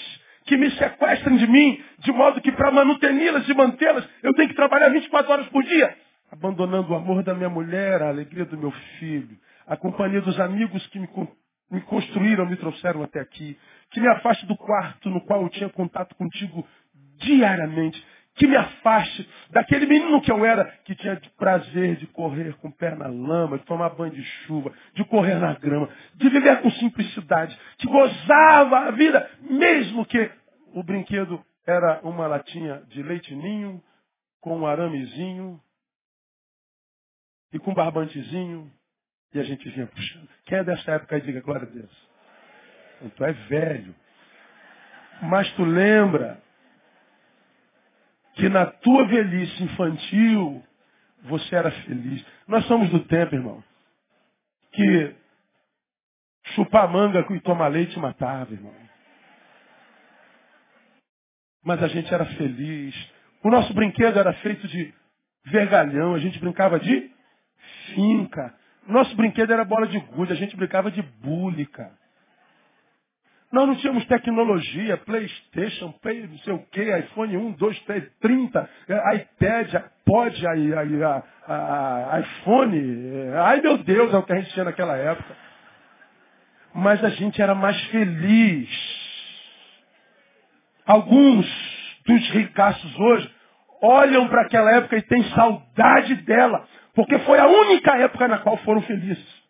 [0.47, 4.55] que me sequestrem de mim, de modo que para manutê-las e mantê-las, eu tenho que
[4.55, 5.97] trabalhar 24 horas por dia,
[6.33, 10.85] abandonando o amor da minha mulher, a alegria do meu filho, a companhia dos amigos
[10.89, 11.09] que me,
[11.71, 13.57] me construíram, me trouxeram até aqui,
[13.91, 16.67] que me afaste do quarto no qual eu tinha contato contigo
[17.19, 18.03] diariamente,
[18.41, 22.69] que me afaste daquele menino que eu era, que tinha de prazer de correr com
[22.69, 26.63] o pé na lama, de tomar banho de chuva, de correr na grama, de viver
[26.63, 30.31] com simplicidade, que gozava a vida, mesmo que
[30.73, 33.83] o brinquedo era uma latinha de leite ninho,
[34.41, 35.61] com um aramezinho
[37.53, 38.73] e com um barbantezinho,
[39.35, 40.29] e a gente vinha puxando.
[40.47, 42.09] Quem é dessa época aí, diga glória a Deus.
[43.15, 43.95] Tu é velho.
[45.21, 46.41] Mas tu lembra
[48.35, 50.63] que na tua velhice infantil
[51.23, 52.25] você era feliz.
[52.47, 53.63] Nós somos do tempo, irmão,
[54.73, 55.15] que
[56.55, 58.75] chupar manga e tomar leite matava, irmão.
[61.63, 62.95] Mas a gente era feliz.
[63.43, 64.95] O nosso brinquedo era feito de
[65.45, 67.11] vergalhão, a gente brincava de
[67.95, 68.55] finca.
[68.87, 72.00] Nosso brinquedo era bola de gude, a gente brincava de búlica.
[73.53, 78.71] Nós não tínhamos tecnologia, Playstation, Play, não sei o que, iPhone 1, 2, 3, 30,
[79.15, 80.45] iPad, iPod,
[82.21, 82.81] iPhone.
[83.45, 85.37] Ai meu Deus, é o que a gente tinha naquela época.
[86.73, 88.69] Mas a gente era mais feliz.
[90.87, 91.47] Alguns
[92.07, 93.35] dos ricaços hoje
[93.83, 98.57] olham para aquela época e têm saudade dela, porque foi a única época na qual
[98.59, 99.41] foram felizes.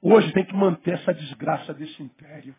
[0.00, 2.54] Hoje tem que manter essa desgraça desse império.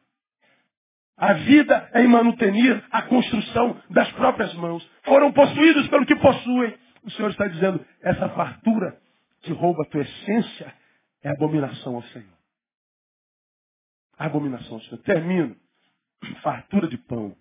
[1.22, 4.84] A vida é em manutenir a construção das próprias mãos.
[5.04, 6.76] Foram possuídos pelo que possuem.
[7.04, 9.00] O Senhor está dizendo, essa fartura
[9.42, 10.74] que rouba a tua essência
[11.22, 12.38] é abominação ao Senhor.
[14.18, 14.98] Abominação ao Senhor.
[15.04, 15.56] Termino.
[16.42, 17.38] Fartura de pão.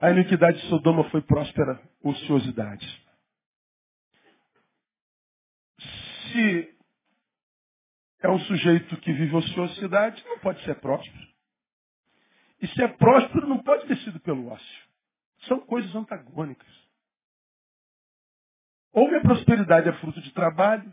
[0.00, 3.04] A iniquidade de Sodoma foi próspera ociosidade.
[6.32, 6.74] Se
[8.22, 11.33] é um sujeito que vive ociosidade, não pode ser próspero.
[12.64, 14.82] E ser próspero não pode ter sido pelo ócio.
[15.46, 16.72] São coisas antagônicas.
[18.90, 20.90] Ou minha prosperidade é fruto de trabalho,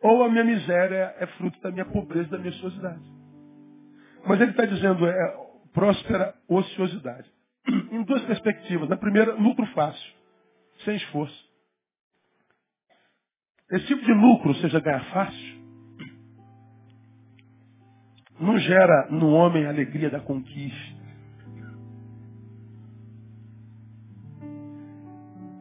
[0.00, 3.02] ou a minha miséria é fruto da minha pobreza, da minha ociosidade.
[4.26, 5.36] Mas ele está dizendo, é
[5.74, 7.30] próspera ociosidade.
[7.68, 8.88] Em duas perspectivas.
[8.88, 10.14] Na primeira, lucro fácil,
[10.82, 11.50] sem esforço.
[13.70, 15.63] Esse tipo de lucro, ou seja, ganhar fácil,
[18.38, 21.04] não gera no homem a alegria da conquista.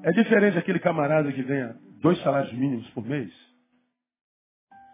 [0.03, 3.32] É diferente aquele camarada que ganha dois salários mínimos por mês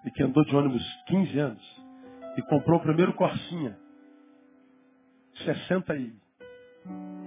[0.05, 1.84] e que andou de ônibus 15 anos
[2.38, 3.75] e comprou o primeiro Corsinha
[5.45, 6.13] 60 e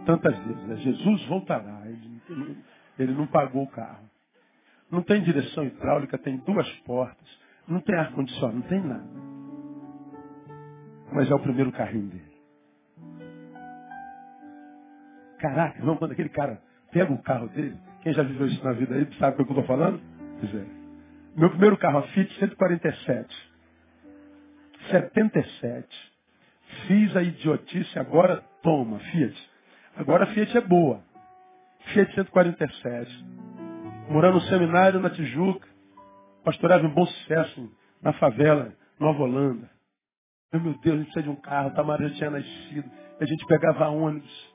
[0.07, 0.63] tantas vezes.
[0.65, 0.77] Né?
[0.77, 1.83] Jesus voltará.
[1.87, 2.57] Ele,
[2.99, 4.09] ele não pagou o carro.
[4.91, 7.41] Não tem direção hidráulica, tem duas portas.
[7.67, 9.32] Não tem ar-condicionado, não tem nada
[11.13, 12.33] mas é o primeiro carrinho dele.
[15.39, 18.95] Caraca, irmão, quando aquele cara pega o carro dele, quem já viveu isso na vida
[18.95, 20.01] aí, sabe o que eu estou falando?
[20.41, 20.65] Pois é.
[21.37, 23.53] Meu primeiro carro, a Fiat 147.
[24.91, 26.13] 77.
[26.87, 29.51] Fiz a idiotice, agora toma, Fiat.
[29.97, 31.03] Agora a Fiat é boa.
[31.93, 33.25] Fiat 147.
[34.09, 35.67] Morando no seminário na Tijuca.
[36.45, 39.72] Pastorava em bom sucesso na favela, Nova Holanda.
[40.53, 41.71] Meu Deus, a gente precisa de um carro.
[41.71, 42.91] Tamara já tinha nascido.
[43.19, 44.55] A gente pegava ônibus,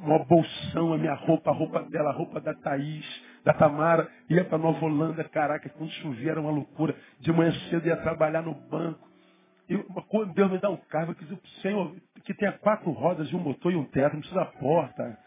[0.00, 3.06] uma bolsão, a minha roupa, a roupa dela, a roupa da Thaís,
[3.44, 4.08] da Tamara.
[4.28, 6.96] Ia para Nova Holanda, caraca, quando chovia era uma loucura.
[7.20, 9.08] De manhã cedo ia trabalhar no banco.
[9.68, 9.76] E
[10.08, 11.94] quando Deus me dá um carro, eu quis dizer, Senhor,
[12.24, 15.18] que tenha quatro rodas e um motor e um teto, não precisa porta.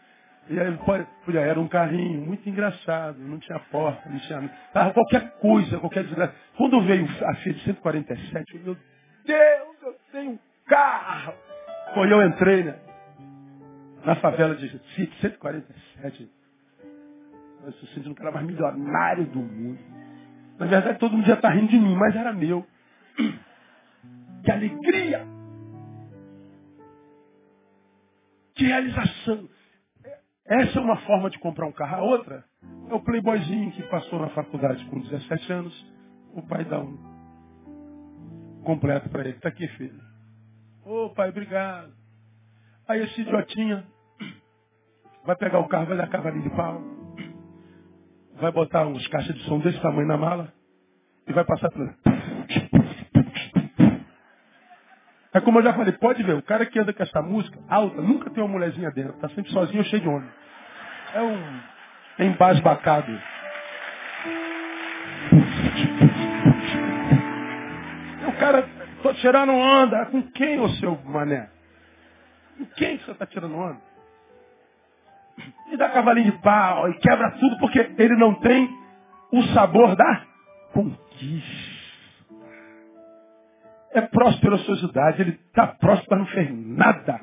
[0.50, 4.50] E aí era um carrinho muito engraçado, não tinha porta, não tinha.
[4.74, 6.34] Ah, qualquer coisa, qualquer desgraça.
[6.56, 8.76] Quando veio a Fiat 147, eu, meu
[9.24, 11.34] Deus, eu tenho um carro.
[11.94, 12.78] Foi eu entrei, né?
[14.04, 14.80] Na favela de
[15.20, 16.30] 147.
[17.64, 19.78] Eu se sentindo o cara mais milionário do mundo.
[20.58, 22.66] Na verdade, todo mundo já está rindo de mim, mas era meu.
[24.44, 25.26] Que alegria!
[28.54, 29.48] Que realização!
[30.46, 31.96] Essa é uma forma de comprar um carro.
[31.96, 32.44] A outra
[32.88, 35.94] é o playboyzinho que passou na faculdade com 17 anos.
[36.34, 37.09] O pai dá um
[38.64, 39.30] completo para ele.
[39.30, 40.00] Está aqui, filho.
[40.84, 41.92] Ô oh, pai, obrigado.
[42.88, 43.84] Aí esse idiotinha
[45.24, 46.82] vai pegar o carro, vai dar cavalinho de pau,
[48.40, 50.52] vai botar uns caixas de som desse tamanho na mala
[51.26, 51.94] e vai passar por.
[55.32, 58.02] É como eu já falei, pode ver, o cara que anda com essa música alta
[58.02, 60.28] nunca tem uma mulherzinha dentro, tá sempre sozinho ou cheio de homem.
[61.14, 63.12] É um embasbacado.
[68.40, 68.66] Cara,
[69.02, 70.06] tô tirando onda.
[70.06, 71.50] Com quem, o seu mané?
[72.56, 73.78] Com quem você está tirando onda?
[75.70, 78.68] E dá cavalinho de pau e quebra tudo porque ele não tem
[79.30, 80.26] o sabor da
[80.72, 81.80] conquista.
[83.92, 87.20] É prosperosidade, ele está próspero, mas não fez nada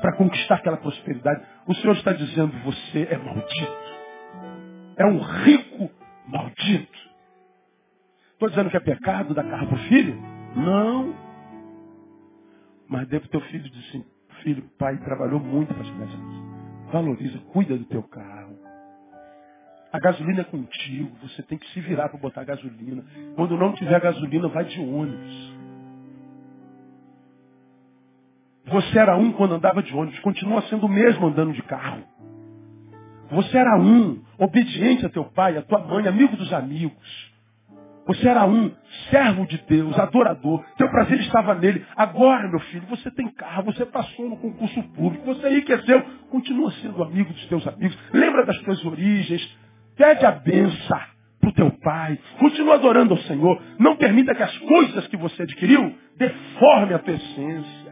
[0.00, 1.42] para conquistar aquela prosperidade.
[1.66, 3.90] O Senhor está dizendo, você é maldito.
[4.96, 5.90] É um rico
[6.26, 6.98] maldito.
[8.32, 10.39] Estou dizendo que é pecado dar carro para o filho?
[10.56, 11.14] Não.
[12.88, 14.04] Mas deve teu filho assim,
[14.42, 18.58] filho, pai trabalhou muito para chegar a Valoriza, cuida do teu carro.
[19.92, 23.04] A gasolina é contigo, você tem que se virar para botar gasolina.
[23.34, 25.54] Quando não tiver gasolina, vai de ônibus.
[28.66, 32.04] Você era um quando andava de ônibus, continua sendo o mesmo andando de carro.
[33.30, 37.29] Você era um, obediente a teu pai, a tua mãe, amigo dos amigos.
[38.06, 38.72] Você era um,
[39.10, 40.64] servo de Deus, adorador.
[40.76, 41.84] Teu prazer estava nele.
[41.96, 47.02] Agora, meu filho, você tem carro, você passou no concurso público, você enriqueceu, continua sendo
[47.02, 47.96] amigo dos teus amigos.
[48.12, 49.58] Lembra das tuas origens.
[49.96, 51.00] Pede a benção
[51.40, 52.18] para o teu pai.
[52.38, 53.62] Continua adorando ao Senhor.
[53.78, 57.90] Não permita que as coisas que você adquiriu deformem a tua essência.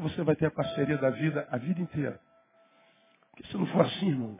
[0.00, 2.20] você vai ter a parceria da vida a vida inteira.
[3.30, 4.36] Porque se não for assim, irmão,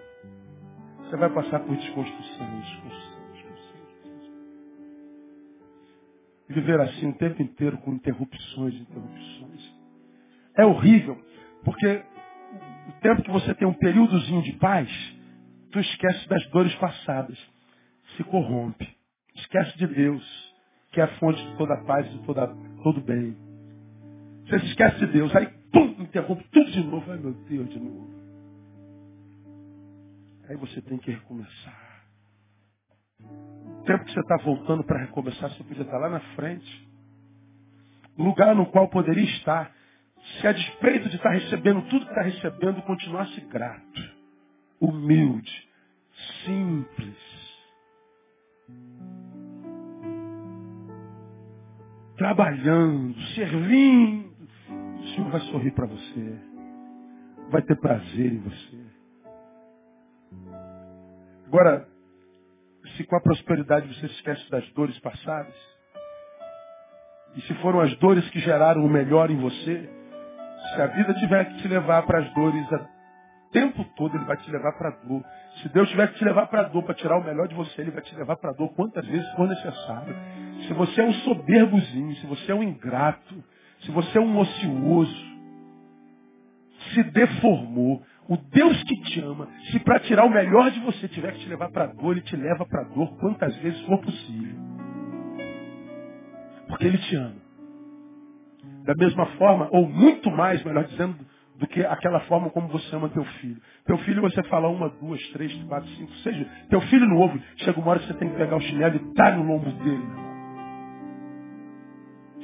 [1.15, 4.33] você vai passar por desconstrução, desconstrução, desconstrução.
[6.49, 9.75] Viver assim o tempo inteiro com interrupções, interrupções.
[10.57, 11.17] É horrível,
[11.65, 12.03] porque
[12.89, 14.91] o tempo que você tem um períodozinho de paz,
[15.71, 17.39] tu esquece das dores passadas,
[18.17, 18.89] se corrompe.
[19.37, 20.55] Esquece de Deus,
[20.91, 22.49] que é a fonte de toda paz e de toda,
[22.83, 23.37] todo bem.
[24.47, 25.35] Você se esquece de Deus.
[25.37, 27.09] Aí, pum, interrompe tudo de novo.
[27.11, 28.14] Ai, meu Deus, de novo.
[30.49, 32.05] Aí você tem que recomeçar.
[33.21, 36.89] O tempo que você está voltando para recomeçar, você podia estar lá na frente.
[38.17, 39.73] Lugar no qual poderia estar.
[40.41, 44.15] Se a despeito de estar recebendo tudo que está recebendo, continuasse grato,
[44.81, 45.69] humilde,
[46.45, 47.35] simples.
[52.17, 54.35] Trabalhando, servindo
[55.05, 56.39] o Senhor vai sorrir para você.
[57.51, 58.84] Vai ter prazer em você.
[61.47, 61.87] Agora,
[62.97, 65.55] se com a prosperidade você se esquece das dores passadas,
[67.37, 69.91] e se foram as dores que geraram o melhor em você,
[70.75, 72.95] se a vida tiver que te levar para as dores o
[73.51, 75.25] tempo todo, ele vai te levar para a dor.
[75.63, 77.83] Se Deus tiver que te levar para a dor para tirar o melhor de você,
[77.83, 80.17] ele vai te levar para a dor quantas vezes for necessário.
[80.67, 83.45] Se você é um soberbozinho, se você é um ingrato,
[83.83, 85.35] se você é um ocioso,
[86.93, 91.33] se deformou, o Deus que te ama, se para tirar o melhor de você tiver
[91.33, 93.99] que te levar para a dor, ele te leva para a dor quantas vezes for
[94.01, 94.57] possível.
[96.69, 97.45] Porque ele te ama.
[98.85, 101.17] Da mesma forma, ou muito mais, melhor dizendo,
[101.57, 103.61] do que aquela forma como você ama teu filho.
[103.87, 106.49] Teu filho você fala uma, duas, três, quatro, cinco, seja.
[106.69, 107.41] Teu filho não ouve.
[107.57, 110.05] Chega uma hora que você tem que pegar o chinelo e dar no lombo dele.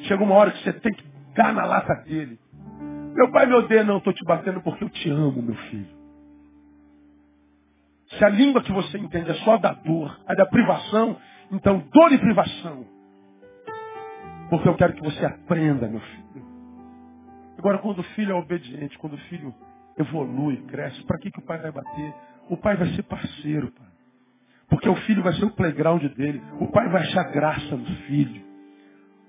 [0.04, 2.38] Chega uma hora que você tem que dá na lata dele.
[3.14, 6.00] Meu pai me odeia, não, estou te batendo porque eu te amo, meu filho.
[8.18, 11.16] Se a língua que você entende é só da dor, a da privação,
[11.50, 12.84] então dor e privação.
[14.48, 16.44] Porque eu quero que você aprenda, meu filho.
[17.56, 19.54] Agora, quando o filho é obediente, quando o filho
[19.98, 22.14] evolui, cresce, para que, que o pai vai bater?
[22.48, 23.86] O pai vai ser parceiro, pai.
[24.68, 26.42] Porque o filho vai ser o playground dele.
[26.60, 28.42] O pai vai achar graça no filho.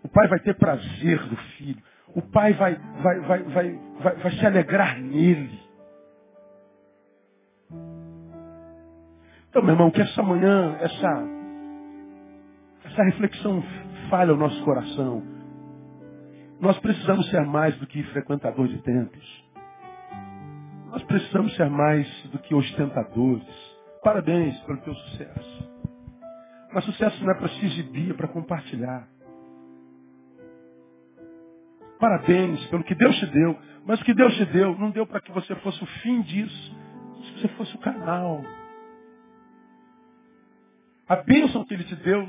[0.03, 1.81] O pai vai ter prazer do filho.
[2.15, 5.59] O pai vai, vai, vai, vai, vai, vai se alegrar nele.
[9.49, 11.23] Então, meu irmão, que essa manhã, essa,
[12.85, 13.63] essa reflexão
[14.09, 15.23] falha o nosso coração.
[16.59, 19.45] Nós precisamos ser mais do que frequentador de templos.
[20.89, 23.47] Nós precisamos ser mais do que ostentadores.
[24.03, 25.71] Parabéns pelo teu sucesso.
[26.73, 29.07] Mas sucesso não é para se exibir, é para compartilhar.
[32.01, 33.55] Parabéns pelo que Deus te deu.
[33.85, 36.75] Mas o que Deus te deu não deu para que você fosse o fim disso.
[37.23, 38.43] Se você fosse o canal.
[41.07, 42.27] A bênção que Ele te deu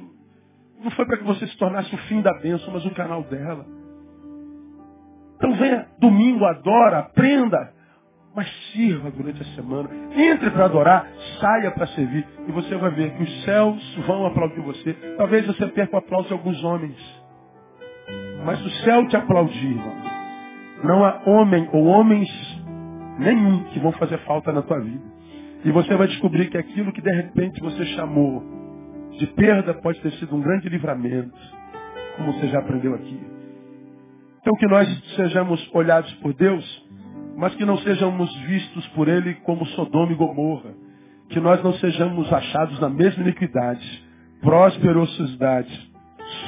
[0.79, 3.64] não foi para que você se tornasse o fim da bênção, mas o canal dela.
[5.37, 7.73] Então venha domingo, adora, aprenda,
[8.35, 9.89] mas sirva durante a semana.
[10.14, 11.09] Entre para adorar,
[11.41, 12.27] saia para servir.
[12.47, 14.93] E você vai ver que os céus vão aplaudir você.
[15.16, 17.22] Talvez você perca o aplauso de alguns homens.
[18.45, 19.80] Mas o céu te aplaudir,
[20.82, 22.28] não há homem ou homens
[23.18, 25.12] nenhum que vão fazer falta na tua vida.
[25.64, 28.43] E você vai descobrir que aquilo que de repente você chamou
[29.18, 31.38] de perda pode ter sido um grande livramento,
[32.16, 33.20] como você já aprendeu aqui.
[34.40, 36.88] Então que nós sejamos olhados por Deus,
[37.36, 40.74] mas que não sejamos vistos por Ele como Sodoma e Gomorra.
[41.28, 44.05] Que nós não sejamos achados na mesma iniquidade,
[44.43, 45.90] prosperosidade,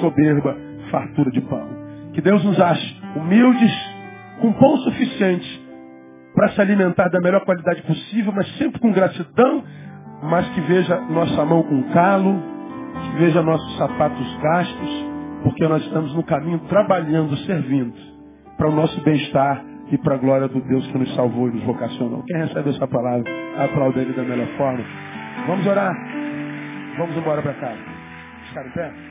[0.00, 0.56] soberba,
[0.90, 1.83] fartura de pão.
[2.14, 3.72] Que Deus nos ache humildes,
[4.40, 5.64] com pão suficiente
[6.34, 9.64] para se alimentar da melhor qualidade possível, mas sempre com gratidão,
[10.22, 12.42] mas que veja nossa mão com calo,
[13.02, 15.06] que veja nossos sapatos gastos,
[15.44, 17.94] porque nós estamos no caminho trabalhando, servindo
[18.56, 19.62] para o nosso bem-estar
[19.92, 22.24] e para a glória do Deus que nos salvou e nos vocacionou.
[22.24, 24.84] Quem recebe essa palavra, aplauda ele da melhor forma.
[25.46, 25.94] Vamos orar.
[26.98, 27.80] Vamos embora para casa.
[28.48, 29.03] Ficar em pé?